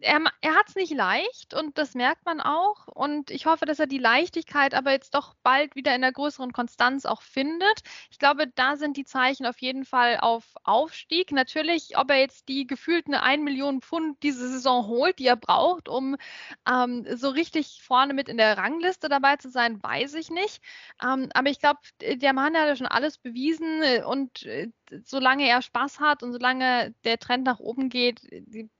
er, 0.00 0.20
er 0.40 0.54
hat 0.54 0.68
es 0.68 0.74
nicht 0.74 0.94
leicht 0.94 1.52
und 1.52 1.76
das 1.76 1.94
merkt 1.94 2.24
man 2.24 2.40
auch. 2.40 2.88
Und 2.88 3.30
ich 3.30 3.44
hoffe, 3.44 3.66
dass 3.66 3.78
er 3.78 3.86
die 3.86 3.98
Leichtigkeit 3.98 4.74
aber 4.74 4.90
jetzt 4.90 5.14
doch 5.14 5.34
bald 5.42 5.76
wieder 5.76 5.94
in 5.94 6.00
der 6.00 6.12
größeren 6.12 6.52
Konstanz 6.52 7.04
auch 7.04 7.20
findet. 7.20 7.82
Ich 8.10 8.18
glaube, 8.18 8.46
da 8.46 8.76
sind 8.76 8.96
die 8.96 9.04
Zeichen 9.04 9.44
auf 9.44 9.60
jeden 9.60 9.84
Fall 9.84 10.18
auf 10.18 10.44
Aufstieg. 10.64 11.30
Natürlich, 11.30 11.98
ob 11.98 12.10
er 12.10 12.20
jetzt 12.20 12.48
die 12.48 12.66
gefühlten 12.66 13.14
1 13.14 13.42
Million 13.44 13.82
Pfund 13.82 14.22
diese 14.22 14.48
Saison 14.48 14.86
holt, 14.86 15.20
die 15.22 15.28
er 15.28 15.36
braucht, 15.36 15.88
um 15.88 16.16
ähm, 16.68 17.06
so 17.16 17.28
richtig 17.30 17.80
vorne 17.82 18.14
mit 18.14 18.28
in 18.28 18.36
der 18.36 18.58
Rangliste 18.58 19.08
dabei 19.08 19.36
zu 19.36 19.48
sein, 19.50 19.82
weiß 19.82 20.14
ich 20.14 20.30
nicht. 20.30 20.62
Ähm, 21.02 21.28
aber 21.34 21.48
ich 21.50 21.60
glaube, 21.60 21.80
der 22.00 22.32
Mann 22.32 22.56
hat 22.56 22.66
ja 22.68 22.76
schon 22.76 22.86
alles 22.86 23.18
bewiesen 23.18 23.82
und 24.04 24.44
äh, 24.44 24.70
solange 25.04 25.48
er 25.48 25.62
Spaß 25.62 26.00
hat 26.00 26.22
und 26.22 26.32
solange 26.32 26.94
der 27.04 27.18
Trend 27.18 27.44
nach 27.44 27.58
oben 27.58 27.88
geht, 27.88 28.20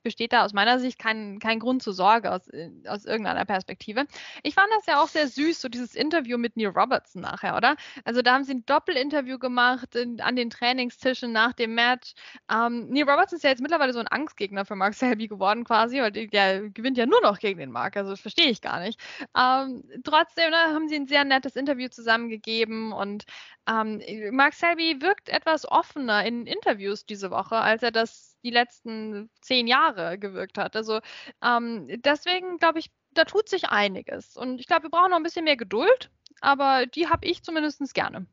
besteht 0.03 0.33
da 0.33 0.44
aus 0.44 0.53
meiner 0.53 0.79
Sicht 0.79 0.98
kein, 0.98 1.38
kein 1.38 1.59
Grund 1.59 1.83
zur 1.83 1.92
Sorge 1.92 2.33
aus, 2.33 2.42
aus 2.87 3.05
irgendeiner 3.05 3.44
Perspektive. 3.44 4.07
Ich 4.42 4.55
fand 4.55 4.68
das 4.77 4.87
ja 4.87 5.03
auch 5.03 5.09
sehr 5.09 5.29
süß, 5.29 5.61
so 5.61 5.68
dieses 5.68 5.94
Interview 5.94 6.38
mit 6.38 6.57
Neil 6.57 6.68
Robertson 6.68 7.22
nachher, 7.22 7.57
oder? 7.57 7.77
Also 8.05 8.22
da 8.22 8.35
haben 8.35 8.44
sie 8.44 8.55
ein 8.55 8.66
Doppelinterview 8.66 9.38
gemacht 9.38 9.94
in, 9.94 10.20
an 10.20 10.37
den 10.37 10.51
Trainingstischen 10.51 11.33
nach 11.33 11.53
dem 11.53 11.75
Match. 11.75 12.14
Ähm, 12.51 12.88
Neil 12.88 13.09
Robertson 13.09 13.37
ist 13.37 13.42
ja 13.42 13.51
jetzt 13.51 13.62
mittlerweile 13.62 13.92
so 13.92 14.01
ein 14.01 14.09
Angstgegner 14.09 14.64
für 14.64 14.77
Mark 14.77 14.94
Selby 14.94 15.29
geworden 15.29 15.64
quasi, 15.64 16.01
weil 16.01 16.12
der 16.12 16.70
gewinnt 16.70 16.98
ja 16.98 17.07
nur 17.07 17.20
noch 17.22 17.38
gegen 17.38 17.59
den 17.59 17.70
Mark, 17.70 17.96
also 17.96 18.11
das 18.11 18.20
verstehe 18.20 18.51
ich 18.51 18.61
gar 18.61 18.81
nicht. 18.81 19.01
Ähm, 19.37 19.85
trotzdem 20.05 20.51
ne, 20.51 20.57
haben 20.57 20.88
sie 20.88 20.96
ein 20.96 21.07
sehr 21.07 21.25
nettes 21.25 21.57
Interview 21.57 21.88
zusammengegeben 21.88 22.92
und 22.92 23.25
ähm, 23.68 24.03
Mark 24.33 24.55
Selby 24.55 25.01
wirkt 25.01 25.29
etwas 25.29 25.64
offener 26.03 26.25
in 26.27 26.47
Interviews 26.47 27.07
diese 27.07 27.31
Woche, 27.31 27.57
als 27.57 27.83
er 27.83 27.91
das 27.91 28.37
die 28.43 28.51
letzten 28.51 29.31
zehn 29.41 29.67
Jahre 29.67 30.19
gewirkt 30.19 30.59
hat. 30.59 30.77
Also 30.77 31.01
ähm, 31.43 31.87
deswegen 32.03 32.59
glaube 32.59 32.81
ich, 32.81 32.91
da 33.12 33.25
tut 33.25 33.49
sich 33.49 33.69
einiges. 33.69 34.37
Und 34.37 34.61
ich 34.61 34.67
glaube, 34.67 34.85
wir 34.85 34.91
brauchen 34.91 35.11
noch 35.11 35.17
ein 35.17 35.23
bisschen 35.23 35.45
mehr 35.45 35.57
Geduld, 35.57 36.11
aber 36.41 36.87
die 36.87 37.09
habe 37.09 37.27
ich 37.27 37.43
zumindest 37.43 37.95
gerne. 37.95 38.27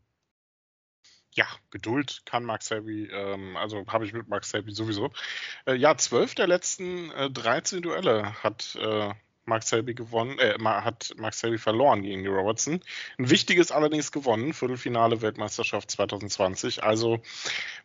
Ja, 1.31 1.45
Geduld 1.69 2.23
kann 2.25 2.43
Mark 2.43 2.63
Selby, 2.63 3.05
ähm, 3.05 3.55
also 3.55 3.85
habe 3.87 4.05
ich 4.05 4.13
mit 4.13 4.27
Mark 4.27 4.45
Selby 4.45 4.71
sowieso. 4.71 5.11
Äh, 5.65 5.75
ja, 5.75 5.95
zwölf 5.95 6.33
der 6.33 6.47
letzten 6.47 7.11
äh, 7.11 7.29
13 7.29 7.83
Duelle 7.83 8.41
hat 8.41 8.75
äh, 8.81 9.13
Mark 9.49 9.63
Selby 9.63 9.93
gewonnen, 9.93 10.39
äh, 10.39 10.55
hat 10.63 11.13
Mark 11.17 11.33
Selby 11.33 11.57
verloren 11.57 12.03
gegen 12.03 12.23
die 12.23 12.29
Robertson. 12.29 12.79
Ein 13.17 13.29
wichtiges 13.29 13.71
allerdings 13.71 14.13
gewonnen, 14.13 14.53
Viertelfinale 14.53 15.21
Weltmeisterschaft 15.21 15.91
2020. 15.91 16.83
Also, 16.83 17.19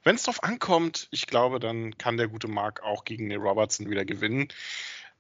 wenn 0.05 0.14
es 0.14 0.22
darauf 0.22 0.44
ankommt, 0.44 1.09
ich 1.11 1.27
glaube, 1.27 1.59
dann 1.59 1.98
kann 1.98 2.16
der 2.16 2.29
gute 2.29 2.46
Mark 2.46 2.83
auch 2.85 3.05
gegen 3.05 3.29
den 3.29 3.40
Robertson 3.40 3.90
wieder 3.90 4.05
gewinnen. 4.05 4.48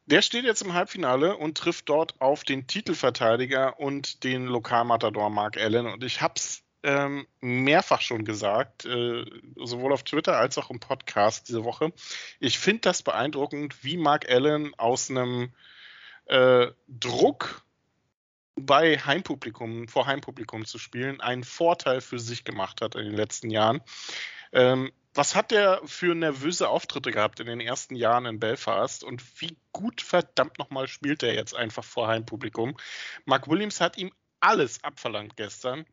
Der 0.06 0.20
steht 0.20 0.44
jetzt 0.44 0.60
im 0.60 0.74
Halbfinale 0.74 1.36
und 1.36 1.56
trifft 1.56 1.88
dort 1.88 2.20
auf 2.20 2.44
den 2.44 2.66
Titelverteidiger 2.66 3.80
und 3.80 4.22
den 4.22 4.44
Lokalmatador 4.44 5.30
Mark 5.30 5.56
Allen. 5.56 5.86
Und 5.86 6.04
ich 6.04 6.20
habe 6.20 6.34
es 6.36 6.62
ähm, 6.84 7.26
mehrfach 7.40 8.02
schon 8.02 8.24
gesagt, 8.26 8.84
äh, 8.84 9.24
sowohl 9.56 9.94
auf 9.94 10.02
Twitter 10.02 10.36
als 10.36 10.58
auch 10.58 10.70
im 10.70 10.78
Podcast 10.78 11.48
diese 11.48 11.64
Woche. 11.64 11.92
Ich 12.38 12.58
finde 12.58 12.82
das 12.82 13.02
beeindruckend, 13.02 13.82
wie 13.82 13.96
Mark 13.96 14.28
Allen 14.30 14.74
aus 14.74 15.10
einem 15.10 15.54
äh, 16.26 16.68
Druck 16.88 17.64
bei 18.56 18.98
Heimpublikum, 18.98 19.88
vor 19.88 20.06
Heimpublikum 20.06 20.64
zu 20.64 20.78
spielen, 20.78 21.20
einen 21.20 21.44
Vorteil 21.44 22.00
für 22.00 22.18
sich 22.18 22.44
gemacht 22.44 22.80
hat 22.80 22.94
in 22.94 23.04
den 23.04 23.14
letzten 23.14 23.50
Jahren. 23.50 23.80
Ähm, 24.52 24.92
was 25.14 25.36
hat 25.36 25.50
der 25.52 25.80
für 25.84 26.14
nervöse 26.14 26.68
Auftritte 26.68 27.12
gehabt 27.12 27.38
in 27.40 27.46
den 27.46 27.60
ersten 27.60 27.94
Jahren 27.94 28.26
in 28.26 28.40
Belfast 28.40 29.04
und 29.04 29.22
wie 29.40 29.56
gut 29.72 30.00
verdammt 30.00 30.58
nochmal 30.58 30.88
spielt 30.88 31.22
er 31.22 31.34
jetzt 31.34 31.54
einfach 31.54 31.84
vor 31.84 32.08
Heimpublikum? 32.08 32.76
Mark 33.24 33.48
Williams 33.48 33.80
hat 33.80 33.96
ihm 33.96 34.12
alles 34.40 34.82
abverlangt 34.82 35.36
gestern. 35.36 35.86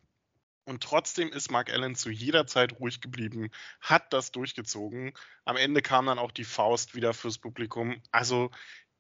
Und 0.63 0.83
trotzdem 0.83 1.31
ist 1.31 1.51
Mark 1.51 1.73
Allen 1.73 1.95
zu 1.95 2.11
jeder 2.11 2.45
Zeit 2.45 2.79
ruhig 2.79 3.01
geblieben, 3.01 3.49
hat 3.79 4.13
das 4.13 4.31
durchgezogen. 4.31 5.13
Am 5.43 5.57
Ende 5.57 5.81
kam 5.81 6.05
dann 6.05 6.19
auch 6.19 6.31
die 6.31 6.43
Faust 6.43 6.93
wieder 6.93 7.13
fürs 7.13 7.39
Publikum. 7.39 8.01
Also 8.11 8.51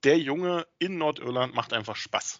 der 0.03 0.17
Junge 0.17 0.67
in 0.79 0.97
Nordirland 0.97 1.53
macht 1.53 1.73
einfach 1.73 1.95
Spaß. 1.95 2.39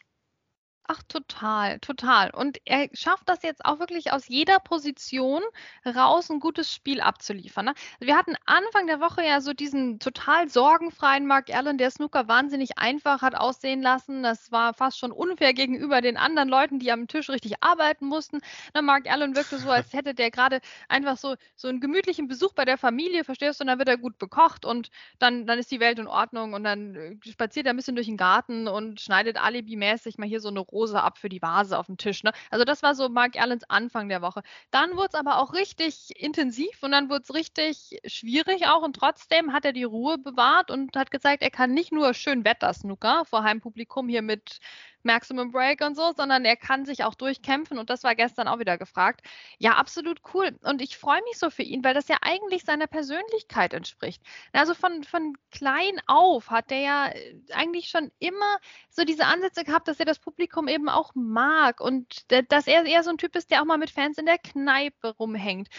Ach, 0.88 1.02
total, 1.08 1.80
total. 1.80 2.32
Und 2.32 2.58
er 2.66 2.90
schafft 2.94 3.30
das 3.30 3.44
jetzt 3.44 3.64
auch 3.64 3.80
wirklich 3.80 4.12
aus 4.12 4.28
jeder 4.28 4.60
Position 4.60 5.42
raus, 5.86 6.30
ein 6.30 6.42
gutes 6.42 6.74
Spiel 6.74 7.00
abzuliefern. 7.00 7.66
Ne? 7.66 7.74
Wir 8.00 8.18
hatten 8.18 8.36
Anfang 8.46 8.88
der 8.88 9.00
Woche 9.00 9.24
ja 9.24 9.40
so 9.40 9.54
diesen 9.54 10.00
total 10.00 10.50
sorgenfreien 10.50 11.26
Mark 11.28 11.50
Allen, 11.50 11.78
der 11.78 11.92
Snooker 11.92 12.28
wahnsinnig 12.28 12.78
einfach 12.78 13.22
hat 13.22 13.36
aussehen 13.36 13.82
lassen. 13.82 14.22
Das 14.24 14.52
war 14.52 14.74
fast 14.74 14.98
schon 15.00 15.14
unfair 15.14 15.54
gegenüber 15.54 16.02
den 16.02 16.18
anderen 16.18 16.50
Leuten, 16.50 16.80
die 16.80 16.92
am 16.92 17.08
Tisch 17.08 17.30
richtig 17.30 17.64
arbeiten 17.64 18.08
mussten. 18.08 18.42
Ne, 18.74 18.82
Mark 18.82 19.10
Allen 19.10 19.36
wirkte 19.36 19.60
so, 19.60 19.70
als 19.70 19.94
hätte 19.94 20.14
der 20.14 20.30
gerade 20.30 20.60
einfach 20.90 21.16
so, 21.16 21.36
so 21.56 21.70
einen 21.70 21.80
gemütlichen 21.80 22.28
Besuch 22.28 22.54
bei 22.54 22.66
der 22.66 22.78
Familie, 22.78 23.24
verstehst 23.24 23.60
du? 23.60 23.64
Und 23.64 23.68
dann 23.68 23.80
wird 23.80 23.88
er 23.88 23.98
gut 23.98 24.18
bekocht 24.18 24.66
und 24.66 24.90
dann, 25.20 25.46
dann 25.46 25.58
ist 25.60 25.72
die 25.72 25.80
Welt 25.80 26.00
in 26.00 26.08
Ordnung 26.08 26.54
und 26.54 26.66
dann 26.66 26.96
äh, 26.96 27.16
spaziert 27.30 27.66
er 27.68 27.74
ein 27.74 27.78
bisschen 27.78 27.96
durch 27.96 28.08
den 28.08 28.18
Garten 28.18 28.68
und 28.68 29.00
schneidet 29.00 29.38
alibimäßig 29.38 30.18
mal 30.18 30.28
hier 30.28 30.42
so 30.42 30.50
eine 30.50 30.60
Rose 30.82 31.02
ab 31.02 31.18
für 31.18 31.30
die 31.30 31.42
Vase 31.42 31.78
auf 31.78 31.86
dem 31.86 31.98
Tisch. 31.98 32.24
Ne? 32.24 32.32
Also 32.50 32.66
das 32.66 32.82
war 32.84 32.96
so 32.96 33.10
Mark 33.10 33.40
Allens 33.40 33.64
Anfang 33.70 34.10
der 34.10 34.22
Woche. 34.22 34.42
Dann 34.72 34.96
wurde 34.98 35.10
es 35.14 35.16
aber 35.16 35.40
auch 35.40 35.54
richtig 35.54 36.20
intensiv 36.20 36.82
und 36.82 36.92
dann 36.92 37.10
wurde 37.10 37.24
es 37.24 37.34
richtig 37.34 38.00
schwierig 38.06 38.68
auch 38.68 38.82
und 38.82 38.96
trotzdem 38.96 39.54
hat 39.54 39.66
er 39.66 39.74
die 39.74 39.84
Ruhe 39.84 40.18
bewahrt 40.18 40.72
und 40.72 40.96
hat 40.96 41.12
gezeigt, 41.12 41.44
er 41.44 41.52
kann 41.52 41.74
nicht 41.74 41.92
nur 41.92 42.14
schön 42.14 42.44
Wetter-Snooker 42.46 43.26
vor 43.26 43.44
Heimpublikum 43.44 44.10
hier 44.10 44.22
mit 44.22 44.60
Maximum 45.04 45.52
Break 45.52 45.82
und 45.82 45.96
so, 45.96 46.12
sondern 46.16 46.46
er 46.46 46.56
kann 46.56 46.86
sich 46.86 47.04
auch 47.04 47.16
durchkämpfen 47.16 47.80
und 47.80 47.90
das 47.90 48.04
war 48.04 48.16
gestern 48.16 48.48
auch 48.48 48.60
wieder 48.60 48.78
gefragt. 48.78 49.22
Ja, 49.58 49.74
absolut 49.74 50.22
cool 50.34 50.58
und 50.64 50.82
ich 50.82 50.98
freue 50.98 51.22
mich 51.24 51.38
so 51.38 51.50
für 51.50 51.64
ihn, 51.64 51.84
weil 51.84 51.94
das 51.94 52.08
ja 52.08 52.18
eigentlich 52.22 52.64
seiner 52.64 52.88
Persönlichkeit 52.88 53.74
entspricht. 53.74 54.22
Also 54.54 54.74
von, 54.74 55.04
von 55.04 55.36
klein 55.52 56.00
auf 56.08 56.50
hat 56.50 56.70
der 56.70 56.80
ja 56.80 57.08
äh, 57.08 57.40
eigentlich 57.54 57.90
schon 57.90 58.12
immer 58.20 58.58
so 58.90 59.04
diese 59.04 59.26
Ansätze 59.26 59.64
gehabt, 59.64 59.88
dass 59.88 60.00
er 60.00 60.06
das 60.06 60.20
Publikum 60.20 60.61
eben 60.68 60.90
auch 60.90 61.12
mag 61.16 61.82
und 61.82 62.26
dass 62.50 62.68
er 62.68 62.86
eher 62.86 63.04
so 63.04 63.10
ein 63.10 63.18
Typ 63.18 63.36
ist, 63.36 63.52
der 63.52 63.62
auch 63.62 63.66
mal 63.66 63.78
mit 63.78 63.92
Fans 63.92 64.18
in 64.18 64.26
der 64.26 64.38
Kneipe 64.38 65.16
rumhängt. 65.18 65.70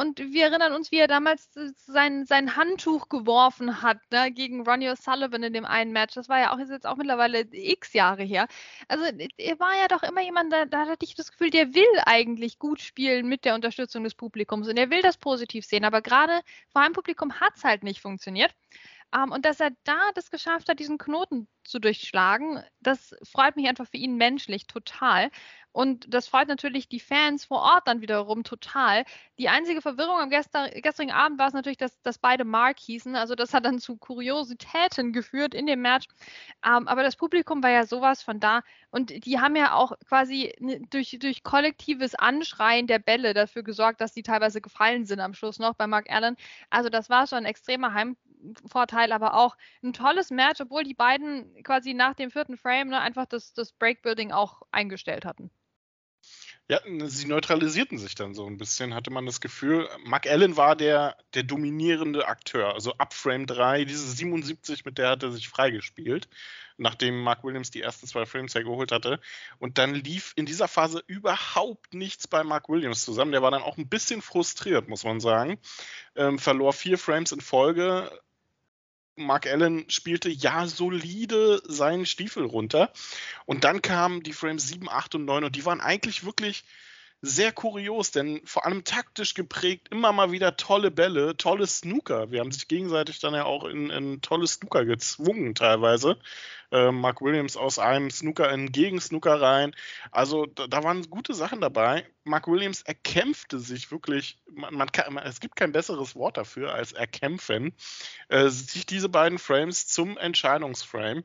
Und 0.00 0.18
wir 0.18 0.44
erinnern 0.44 0.72
uns, 0.72 0.90
wie 0.92 0.98
er 0.98 1.08
damals 1.08 1.50
sein, 1.76 2.24
sein 2.24 2.56
Handtuch 2.56 3.08
geworfen 3.08 3.82
hat 3.82 3.98
ne, 4.10 4.30
gegen 4.30 4.66
Ronnie 4.66 4.90
O'Sullivan 4.90 5.42
in 5.42 5.52
dem 5.52 5.64
einen 5.64 5.92
Match. 5.92 6.14
Das 6.14 6.28
war 6.28 6.40
ja 6.40 6.52
auch 6.52 6.58
jetzt 6.58 6.86
auch 6.86 6.96
mittlerweile 6.96 7.46
x 7.52 7.92
Jahre 7.92 8.22
her. 8.22 8.46
Also 8.88 9.04
er 9.36 9.58
war 9.58 9.76
ja 9.76 9.88
doch 9.88 10.02
immer 10.02 10.22
jemand, 10.22 10.52
da, 10.52 10.64
da 10.66 10.86
hatte 10.86 11.04
ich 11.04 11.14
das 11.14 11.30
Gefühl, 11.30 11.50
der 11.50 11.74
will 11.74 11.84
eigentlich 12.06 12.58
gut 12.58 12.80
spielen 12.80 13.28
mit 13.28 13.44
der 13.44 13.54
Unterstützung 13.54 14.04
des 14.04 14.14
Publikums 14.14 14.68
und 14.68 14.76
er 14.76 14.90
will 14.90 15.02
das 15.02 15.16
positiv 15.16 15.64
sehen. 15.64 15.84
Aber 15.84 16.02
gerade 16.02 16.40
vor 16.72 16.82
einem 16.82 16.94
Publikum 16.94 17.40
hat 17.40 17.54
es 17.56 17.64
halt 17.64 17.82
nicht 17.82 18.00
funktioniert. 18.00 18.54
Ähm, 19.14 19.30
und 19.32 19.44
dass 19.44 19.60
er 19.60 19.70
da 19.84 20.10
das 20.14 20.30
geschafft 20.30 20.68
hat, 20.68 20.78
diesen 20.78 20.98
Knoten 20.98 21.48
zu 21.64 21.78
durchschlagen, 21.78 22.62
das 22.80 23.14
freut 23.22 23.56
mich 23.56 23.68
einfach 23.68 23.86
für 23.86 23.96
ihn 23.96 24.16
menschlich 24.16 24.66
total. 24.66 25.30
Und 25.72 26.12
das 26.12 26.28
freut 26.28 26.48
natürlich 26.48 26.88
die 26.88 27.00
Fans 27.00 27.46
vor 27.46 27.60
Ort 27.60 27.88
dann 27.88 28.02
wiederum 28.02 28.44
total. 28.44 29.04
Die 29.38 29.48
einzige 29.48 29.80
Verwirrung 29.80 30.18
am 30.18 30.28
gester 30.28 30.68
gestrigen 30.68 31.12
Abend 31.12 31.38
war 31.38 31.48
es 31.48 31.54
natürlich, 31.54 31.78
dass, 31.78 32.00
dass 32.02 32.18
beide 32.18 32.44
Mark 32.44 32.78
hießen. 32.78 33.16
Also 33.16 33.34
das 33.34 33.54
hat 33.54 33.64
dann 33.64 33.78
zu 33.78 33.96
Kuriositäten 33.96 35.12
geführt 35.12 35.54
in 35.54 35.66
dem 35.66 35.80
Match. 35.80 36.06
Ähm, 36.64 36.88
aber 36.88 37.02
das 37.02 37.16
Publikum 37.16 37.62
war 37.62 37.70
ja 37.70 37.86
sowas 37.86 38.22
von 38.22 38.38
da. 38.38 38.62
Und 38.90 39.24
die 39.24 39.40
haben 39.40 39.56
ja 39.56 39.72
auch 39.74 39.92
quasi 40.06 40.54
durch, 40.90 41.16
durch 41.18 41.42
kollektives 41.42 42.14
Anschreien 42.14 42.86
der 42.86 42.98
Bälle 42.98 43.32
dafür 43.32 43.62
gesorgt, 43.62 44.02
dass 44.02 44.12
die 44.12 44.22
teilweise 44.22 44.60
gefallen 44.60 45.06
sind 45.06 45.20
am 45.20 45.32
Schluss 45.32 45.58
noch 45.58 45.74
bei 45.74 45.86
Mark 45.86 46.10
Allen. 46.10 46.36
Also 46.68 46.90
das 46.90 47.08
war 47.08 47.26
schon 47.26 47.38
ein 47.38 47.44
extremer 47.46 47.94
Heimvorteil, 48.42 49.12
aber 49.12 49.34
auch 49.34 49.56
ein 49.82 49.92
tolles 49.92 50.30
Match, 50.30 50.60
obwohl 50.60 50.84
die 50.84 50.94
beiden 50.94 51.62
quasi 51.62 51.94
nach 51.94 52.14
dem 52.14 52.30
vierten 52.30 52.56
Frame 52.56 52.88
ne, 52.88 53.00
einfach 53.00 53.26
das, 53.26 53.52
das 53.52 53.72
Breakbuilding 53.72 54.32
auch 54.32 54.62
eingestellt 54.70 55.24
hatten. 55.24 55.50
Ja, 56.68 56.80
sie 57.06 57.26
neutralisierten 57.26 57.98
sich 57.98 58.14
dann 58.14 58.34
so 58.34 58.46
ein 58.46 58.56
bisschen, 58.56 58.94
hatte 58.94 59.10
man 59.10 59.26
das 59.26 59.40
Gefühl. 59.40 59.88
Mark 60.04 60.26
Allen 60.26 60.56
war 60.56 60.76
der, 60.76 61.16
der 61.34 61.42
dominierende 61.42 62.28
Akteur. 62.28 62.72
Also 62.72 62.94
ab 62.94 63.14
Frame 63.14 63.46
3, 63.46 63.84
diese 63.84 64.08
77, 64.08 64.84
mit 64.84 64.96
der 64.96 65.10
hat 65.10 65.22
er 65.22 65.32
sich 65.32 65.48
freigespielt, 65.48 66.28
nachdem 66.78 67.20
Mark 67.20 67.42
Williams 67.42 67.72
die 67.72 67.82
ersten 67.82 68.06
zwei 68.06 68.26
Frames 68.26 68.54
hergeholt 68.54 68.92
hatte. 68.92 69.20
Und 69.58 69.76
dann 69.76 69.94
lief 69.94 70.32
in 70.36 70.46
dieser 70.46 70.68
Phase 70.68 71.02
überhaupt 71.06 71.94
nichts 71.94 72.28
bei 72.28 72.44
Mark 72.44 72.68
Williams 72.68 73.04
zusammen. 73.04 73.32
Der 73.32 73.42
war 73.42 73.50
dann 73.50 73.62
auch 73.62 73.76
ein 73.76 73.88
bisschen 73.88 74.22
frustriert, 74.22 74.88
muss 74.88 75.04
man 75.04 75.20
sagen. 75.20 75.58
Ähm, 76.14 76.38
verlor 76.38 76.72
vier 76.72 76.96
Frames 76.96 77.32
in 77.32 77.40
Folge, 77.40 78.10
Mark 79.16 79.46
Allen 79.46 79.88
spielte 79.90 80.28
ja 80.28 80.66
solide 80.66 81.62
seinen 81.66 82.06
Stiefel 82.06 82.44
runter. 82.44 82.92
Und 83.44 83.64
dann 83.64 83.82
kamen 83.82 84.22
die 84.22 84.32
Frames 84.32 84.68
7, 84.68 84.88
8 84.88 85.16
und 85.16 85.24
9 85.24 85.44
und 85.44 85.56
die 85.56 85.64
waren 85.64 85.80
eigentlich 85.80 86.24
wirklich 86.24 86.64
sehr 87.24 87.52
kurios, 87.52 88.10
denn 88.10 88.40
vor 88.44 88.66
allem 88.66 88.82
taktisch 88.82 89.34
geprägt, 89.34 89.88
immer 89.92 90.12
mal 90.12 90.32
wieder 90.32 90.56
tolle 90.56 90.90
Bälle, 90.90 91.36
tolle 91.36 91.68
Snooker. 91.68 92.32
Wir 92.32 92.40
haben 92.40 92.50
sich 92.50 92.66
gegenseitig 92.66 93.20
dann 93.20 93.32
ja 93.32 93.44
auch 93.44 93.64
in, 93.64 93.90
in 93.90 94.20
tolle 94.22 94.48
Snooker 94.48 94.84
gezwungen 94.84 95.54
teilweise. 95.54 96.18
Äh, 96.72 96.90
Mark 96.90 97.22
Williams 97.22 97.56
aus 97.56 97.78
einem 97.78 98.10
Snooker 98.10 98.50
in 98.50 98.72
Gegen-Snooker 98.72 99.40
rein. 99.40 99.72
Also 100.10 100.46
da, 100.46 100.66
da, 100.66 100.82
waren 100.82 101.08
gute 101.10 101.32
Sachen 101.32 101.60
dabei. 101.60 102.04
Mark 102.24 102.48
Williams 102.48 102.82
erkämpfte 102.82 103.60
sich 103.60 103.92
wirklich, 103.92 104.42
man, 104.50 104.74
man 104.74 104.90
kann, 104.90 105.16
es 105.18 105.38
gibt 105.38 105.54
kein 105.54 105.70
besseres 105.70 106.16
Wort 106.16 106.36
dafür 106.36 106.74
als 106.74 106.90
erkämpfen, 106.90 107.72
äh, 108.30 108.48
sich 108.48 108.84
diese 108.84 109.08
beiden 109.08 109.38
Frames 109.38 109.86
zum 109.86 110.18
Entscheidungsframe. 110.18 111.22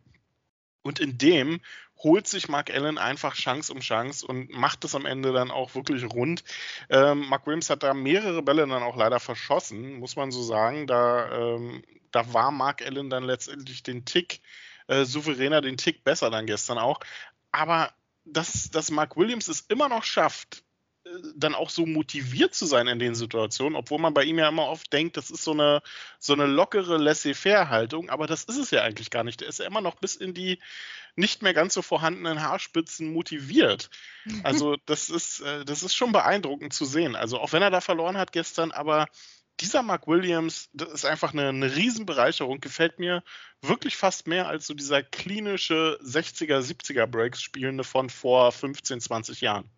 Und 0.83 0.99
in 0.99 1.17
dem 1.17 1.59
holt 1.99 2.27
sich 2.27 2.47
Mark 2.49 2.69
Allen 2.73 2.97
einfach 2.97 3.35
Chance 3.35 3.73
um 3.73 3.79
Chance 3.79 4.25
und 4.25 4.51
macht 4.51 4.83
es 4.85 4.95
am 4.95 5.05
Ende 5.05 5.33
dann 5.33 5.51
auch 5.51 5.75
wirklich 5.75 6.05
rund. 6.05 6.43
Ähm, 6.89 7.27
Mark 7.27 7.47
Williams 7.47 7.69
hat 7.69 7.83
da 7.83 7.93
mehrere 7.93 8.41
Bälle 8.41 8.67
dann 8.67 8.83
auch 8.83 8.95
leider 8.95 9.19
verschossen, 9.19 9.99
muss 9.99 10.15
man 10.15 10.31
so 10.31 10.43
sagen. 10.43 10.87
Da, 10.87 11.31
ähm, 11.31 11.83
da 12.11 12.33
war 12.33 12.51
Mark 12.51 12.81
Allen 12.81 13.09
dann 13.09 13.23
letztendlich 13.23 13.83
den 13.83 14.05
Tick 14.05 14.41
äh, 14.87 15.05
souveräner, 15.05 15.61
den 15.61 15.77
Tick 15.77 16.03
besser 16.03 16.29
dann 16.29 16.45
gestern 16.45 16.77
auch. 16.77 16.99
Aber 17.51 17.91
dass, 18.25 18.69
dass 18.69 18.91
Mark 18.91 19.17
Williams 19.17 19.47
es 19.47 19.61
immer 19.61 19.89
noch 19.89 20.03
schafft, 20.03 20.63
dann 21.35 21.55
auch 21.55 21.69
so 21.69 21.85
motiviert 21.85 22.53
zu 22.55 22.65
sein 22.65 22.87
in 22.87 22.99
den 22.99 23.15
Situationen, 23.15 23.75
obwohl 23.75 23.99
man 23.99 24.13
bei 24.13 24.23
ihm 24.23 24.39
ja 24.39 24.49
immer 24.49 24.67
oft 24.67 24.91
denkt, 24.91 25.17
das 25.17 25.29
ist 25.29 25.43
so 25.43 25.51
eine, 25.51 25.81
so 26.19 26.33
eine 26.33 26.45
lockere 26.45 26.97
Laissez-faire-Haltung, 26.97 28.09
aber 28.09 28.27
das 28.27 28.43
ist 28.43 28.57
es 28.57 28.71
ja 28.71 28.83
eigentlich 28.83 29.09
gar 29.09 29.23
nicht. 29.23 29.41
Der 29.41 29.47
ist 29.47 29.59
ja 29.59 29.65
immer 29.65 29.81
noch 29.81 29.95
bis 29.95 30.15
in 30.15 30.33
die 30.33 30.59
nicht 31.15 31.41
mehr 31.41 31.53
ganz 31.53 31.73
so 31.73 31.81
vorhandenen 31.81 32.41
Haarspitzen 32.41 33.11
motiviert. 33.11 33.89
Also 34.43 34.75
das 34.85 35.09
ist, 35.09 35.39
äh, 35.39 35.63
das 35.63 35.83
ist 35.83 35.95
schon 35.95 36.11
beeindruckend 36.11 36.73
zu 36.73 36.83
sehen. 36.83 37.15
Also 37.15 37.39
auch 37.39 37.53
wenn 37.53 37.61
er 37.61 37.71
da 37.71 37.79
verloren 37.79 38.17
hat 38.17 38.33
gestern, 38.33 38.71
aber 38.71 39.07
dieser 39.59 39.81
Mark 39.81 40.07
Williams, 40.07 40.69
das 40.73 40.91
ist 40.91 41.05
einfach 41.05 41.33
eine, 41.33 41.49
eine 41.49 41.75
Riesenbereicherung, 41.75 42.59
gefällt 42.59 42.99
mir 42.99 43.23
wirklich 43.61 43.95
fast 43.95 44.27
mehr 44.27 44.47
als 44.47 44.67
so 44.67 44.73
dieser 44.73 45.01
klinische 45.01 45.97
60er, 46.03 46.59
70er 46.59 47.07
Breaks 47.07 47.41
spielende 47.41 47.83
von 47.83 48.09
vor 48.09 48.51
15, 48.51 49.01
20 49.01 49.41
Jahren. 49.41 49.69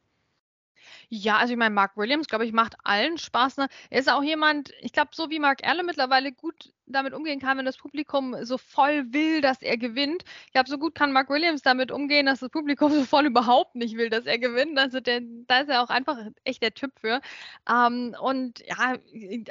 Ja, 1.12 1.38
also 1.38 1.54
ich 1.54 1.58
meine, 1.58 1.74
Mark 1.74 1.98
Williams, 1.98 2.28
glaube 2.28 2.46
ich, 2.46 2.52
macht 2.54 2.76
allen 2.84 3.18
Spaß. 3.18 3.58
Ne? 3.58 3.68
Er 3.90 4.00
ist 4.00 4.10
auch 4.12 4.22
jemand, 4.22 4.72
ich 4.82 4.94
glaube, 4.94 5.10
so 5.14 5.30
wie 5.32 5.40
Mark 5.40 5.66
Allen 5.66 5.86
mittlerweile 5.86 6.32
gut 6.32 6.72
damit 6.86 7.14
umgehen 7.14 7.40
kann, 7.40 7.58
wenn 7.58 7.66
das 7.66 7.78
Publikum 7.78 8.36
so 8.44 8.58
voll 8.58 9.06
will, 9.14 9.42
dass 9.42 9.62
er 9.62 9.78
gewinnt. 9.78 10.24
Ich 10.48 10.52
glaube, 10.54 10.70
so 10.70 10.78
gut 10.78 10.96
kann 10.96 11.12
Mark 11.12 11.30
Williams 11.30 11.62
damit 11.62 11.92
umgehen, 11.92 12.26
dass 12.26 12.40
das 12.40 12.50
Publikum 12.50 12.92
so 12.94 13.04
voll 13.06 13.26
überhaupt 13.28 13.76
nicht 13.76 13.96
will, 13.98 14.10
dass 14.10 14.26
er 14.26 14.38
gewinnt. 14.40 14.78
Also 14.78 15.00
der, 15.00 15.22
da 15.48 15.60
ist 15.62 15.70
er 15.70 15.84
auch 15.84 15.90
einfach 15.90 16.18
echt 16.44 16.62
der 16.62 16.74
Typ 16.74 16.92
für. 17.00 17.22
Ähm, 17.70 18.16
und 18.22 18.60
ja, 18.68 18.98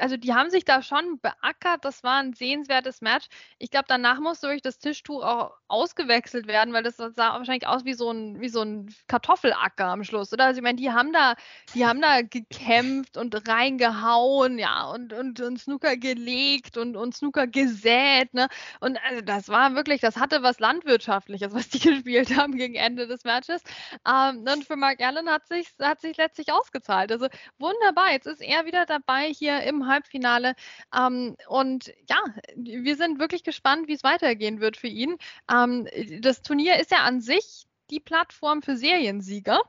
also 0.01 0.17
die 0.17 0.35
haben 0.35 0.51
sich 0.51 0.65
da 0.65 0.83
schon 0.83 1.21
beackert. 1.21 1.85
Das 1.85 2.03
war 2.03 2.19
ein 2.21 2.35
sehenswertes 2.35 3.01
Match. 3.01 3.27
Ich 3.59 3.71
glaube, 3.71 3.87
danach 3.89 4.21
musste 4.21 4.49
durch 4.49 4.63
das 4.63 4.79
Tischtuch 4.79 5.23
auch 5.23 5.53
ausgewechselt 5.69 6.47
werden, 6.47 6.73
weil 6.75 6.83
das 6.83 6.97
sah 6.97 7.13
wahrscheinlich 7.17 7.67
aus 7.67 7.85
wie 7.85 7.95
so 7.95 8.11
ein, 8.11 8.41
wie 8.41 8.49
so 8.49 8.63
ein 8.63 8.93
Kartoffelacker 9.07 9.87
am 9.87 10.05
Schluss, 10.05 10.33
oder? 10.33 10.47
Also 10.47 10.59
ich 10.59 10.63
meine, 10.65 10.77
die 10.77 10.91
haben 10.91 11.13
da, 11.13 11.35
die 11.75 11.87
haben 11.87 12.01
da 12.01 12.23
gekämpft 12.23 13.17
und 13.17 13.49
reingehauen, 13.49 14.59
ja, 14.59 14.91
und, 14.91 15.13
und, 15.13 15.41
und 15.41 15.59
Snooker 15.59 15.97
gelegt 15.97 16.77
und, 16.77 16.97
und 16.97 17.15
Snooker 17.15 17.47
gesät, 17.47 18.33
ne? 18.35 18.49
Und 18.81 18.99
also 19.05 19.21
das 19.23 19.49
war 19.49 19.75
wirklich, 19.75 20.01
das 20.01 20.17
hatte 20.17 20.43
was 20.43 20.61
Landwirtschaftliches, 20.61 21.53
was 21.53 21.69
die 21.69 21.79
gespielt 21.79 22.37
haben 22.37 22.57
gegen 22.57 22.75
Ende 22.75 23.07
des 23.07 23.25
Matches. 23.25 23.63
Ähm, 24.07 24.45
und 24.53 24.65
für 24.65 24.77
Mark 24.77 25.01
Allen 25.01 25.29
hat 25.29 25.47
sich, 25.47 25.69
hat 25.81 26.01
sich 26.01 26.17
letztlich 26.17 26.53
ausgezahlt. 26.53 27.13
Also 27.13 27.29
wunderbar, 27.59 28.13
jetzt 28.13 28.27
ist 28.27 28.41
er 28.41 28.65
wieder 28.65 28.87
dabei 28.87 29.33
hier 29.33 29.63
im 29.63 29.87
Halbfinale. 29.87 30.55
Ähm, 30.97 31.37
und 31.49 31.93
ja, 32.09 32.19
wir 32.57 32.97
sind 32.97 33.19
wirklich 33.19 33.45
gespannt, 33.45 33.89
wie 33.89 33.95
es 33.95 34.05
weitergehen 34.05 34.61
wird 34.61 34.77
für 34.77 34.89
ihn. 34.89 35.17
Ähm, 35.51 35.87
das 36.21 36.43
Turnier 36.43 36.79
ist 36.79 36.91
ja 36.91 36.99
an 36.99 37.21
sich 37.21 37.67
die 37.91 38.01
Plattform 38.01 38.63
für 38.63 38.77
Seriensieger. 38.77 39.61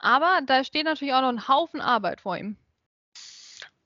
Aber 0.00 0.40
da 0.46 0.64
steht 0.64 0.84
natürlich 0.84 1.14
auch 1.14 1.20
noch 1.20 1.28
ein 1.28 1.48
Haufen 1.48 1.80
Arbeit 1.80 2.20
vor 2.22 2.36
ihm. 2.36 2.56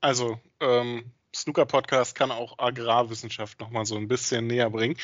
Also, 0.01 0.39
ähm, 0.59 1.11
Snooker-Podcast 1.35 2.15
kann 2.15 2.31
auch 2.31 2.57
Agrarwissenschaft 2.57 3.59
nochmal 3.59 3.85
so 3.85 3.97
ein 3.97 4.07
bisschen 4.07 4.47
näher 4.47 4.69
bringen. 4.69 4.97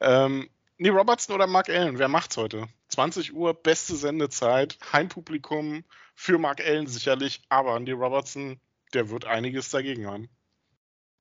Ähm, 0.00 0.50
nee, 0.78 0.88
Robertson 0.88 1.34
oder 1.34 1.46
Mark 1.46 1.68
Allen, 1.68 1.98
wer 1.98 2.08
macht's 2.08 2.36
heute? 2.36 2.68
20 2.88 3.34
Uhr, 3.34 3.54
beste 3.54 3.94
Sendezeit, 3.96 4.78
Heimpublikum 4.92 5.84
für 6.14 6.38
Mark 6.38 6.60
Allen 6.60 6.86
sicherlich, 6.86 7.42
aber 7.48 7.76
Andy 7.76 7.92
Robertson, 7.92 8.60
der 8.94 9.10
wird 9.10 9.24
einiges 9.24 9.70
dagegen 9.70 10.06
haben. 10.06 10.28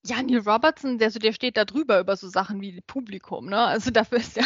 Ja, 0.06 0.22
Neil 0.22 0.48
Robertson, 0.48 1.00
der, 1.00 1.10
der 1.10 1.34
steht 1.34 1.58
da 1.58 1.66
drüber 1.66 2.00
über 2.00 2.16
so 2.16 2.30
Sachen 2.30 2.62
wie 2.62 2.80
Publikum, 2.82 3.48
ne? 3.48 3.58
Also 3.58 3.90
dafür 3.92 4.20
ist 4.20 4.38
ja, 4.38 4.44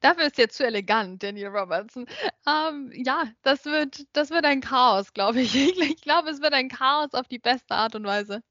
dafür 0.00 0.26
ist 0.26 0.38
jetzt 0.38 0.56
zu 0.56 0.66
elegant, 0.66 1.22
Neil 1.22 1.46
Robertson. 1.46 2.06
Ähm, 2.46 2.92
ja, 2.94 3.24
das 3.42 3.64
wird, 3.64 4.06
das 4.12 4.30
wird 4.30 4.44
ein 4.44 4.60
Chaos, 4.60 5.12
glaube 5.12 5.40
ich. 5.42 5.54
Ich 5.54 6.00
glaube, 6.00 6.30
es 6.30 6.40
wird 6.40 6.54
ein 6.54 6.68
Chaos 6.68 7.14
auf 7.14 7.28
die 7.28 7.38
beste 7.38 7.74
Art 7.74 7.94
und 7.94 8.04
Weise. 8.04 8.42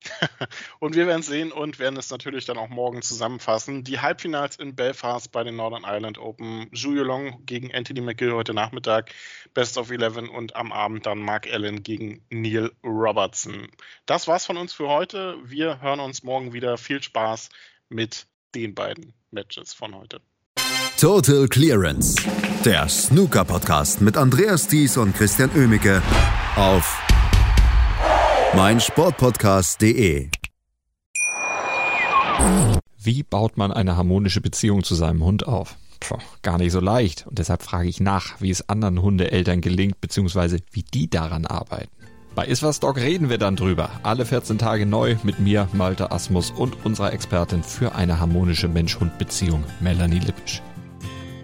und 0.78 0.94
wir 0.94 1.06
werden 1.06 1.20
es 1.20 1.26
sehen 1.26 1.52
und 1.52 1.78
werden 1.78 1.98
es 1.98 2.10
natürlich 2.10 2.44
dann 2.44 2.58
auch 2.58 2.68
morgen 2.68 3.02
zusammenfassen. 3.02 3.84
Die 3.84 4.00
Halbfinals 4.00 4.56
in 4.56 4.76
Belfast 4.76 5.32
bei 5.32 5.42
den 5.42 5.56
Northern 5.56 5.84
Ireland 5.84 6.18
Open. 6.18 6.70
Zhu 6.74 6.92
Long 6.92 7.44
gegen 7.46 7.74
Anthony 7.74 8.00
McGill 8.00 8.32
heute 8.32 8.54
Nachmittag, 8.54 9.12
Best 9.54 9.76
of 9.76 9.90
11 9.90 10.30
und 10.30 10.56
am 10.56 10.72
Abend 10.72 11.06
dann 11.06 11.18
Mark 11.18 11.52
Allen 11.52 11.82
gegen 11.82 12.24
Neil 12.30 12.70
Robertson. 12.84 13.68
Das 14.06 14.28
war's 14.28 14.46
von 14.46 14.56
uns 14.56 14.72
für 14.72 14.88
heute. 14.88 15.36
Wir 15.44 15.80
hören 15.80 16.00
uns 16.00 16.22
morgen 16.22 16.52
wieder. 16.52 16.78
Viel 16.78 17.02
Spaß 17.02 17.48
mit 17.88 18.26
den 18.54 18.74
beiden 18.74 19.14
Matches 19.30 19.74
von 19.74 19.94
heute. 19.94 20.20
Total 21.00 21.46
Clearance, 21.46 22.16
der 22.64 22.88
Snooker-Podcast 22.88 24.00
mit 24.00 24.16
Andreas 24.16 24.66
Thies 24.66 24.96
und 24.96 25.14
Christian 25.14 25.48
Oemicke 25.54 26.02
auf 26.56 27.00
meinsportpodcast.de. 28.56 30.28
Wie 33.00 33.22
baut 33.22 33.56
man 33.56 33.70
eine 33.70 33.96
harmonische 33.96 34.40
Beziehung 34.40 34.82
zu 34.82 34.96
seinem 34.96 35.22
Hund 35.22 35.46
auf? 35.46 35.76
Puh, 36.00 36.18
gar 36.42 36.58
nicht 36.58 36.72
so 36.72 36.80
leicht. 36.80 37.28
Und 37.28 37.38
deshalb 37.38 37.62
frage 37.62 37.88
ich 37.88 38.00
nach, 38.00 38.40
wie 38.40 38.50
es 38.50 38.68
anderen 38.68 39.00
Hundeeltern 39.00 39.60
gelingt, 39.60 40.00
beziehungsweise 40.00 40.58
wie 40.72 40.82
die 40.82 41.08
daran 41.08 41.46
arbeiten. 41.46 41.92
Bei 42.34 42.44
Iswas 42.44 42.80
Dog 42.80 42.96
reden 42.96 43.30
wir 43.30 43.38
dann 43.38 43.54
drüber. 43.54 43.90
Alle 44.02 44.26
14 44.26 44.58
Tage 44.58 44.84
neu 44.84 45.14
mit 45.22 45.38
mir, 45.38 45.68
Malte 45.74 46.10
Asmus 46.10 46.50
und 46.50 46.84
unserer 46.84 47.12
Expertin 47.12 47.62
für 47.62 47.94
eine 47.94 48.18
harmonische 48.18 48.66
Mensch-Hund-Beziehung, 48.66 49.62
Melanie 49.78 50.18
Lippisch. 50.18 50.60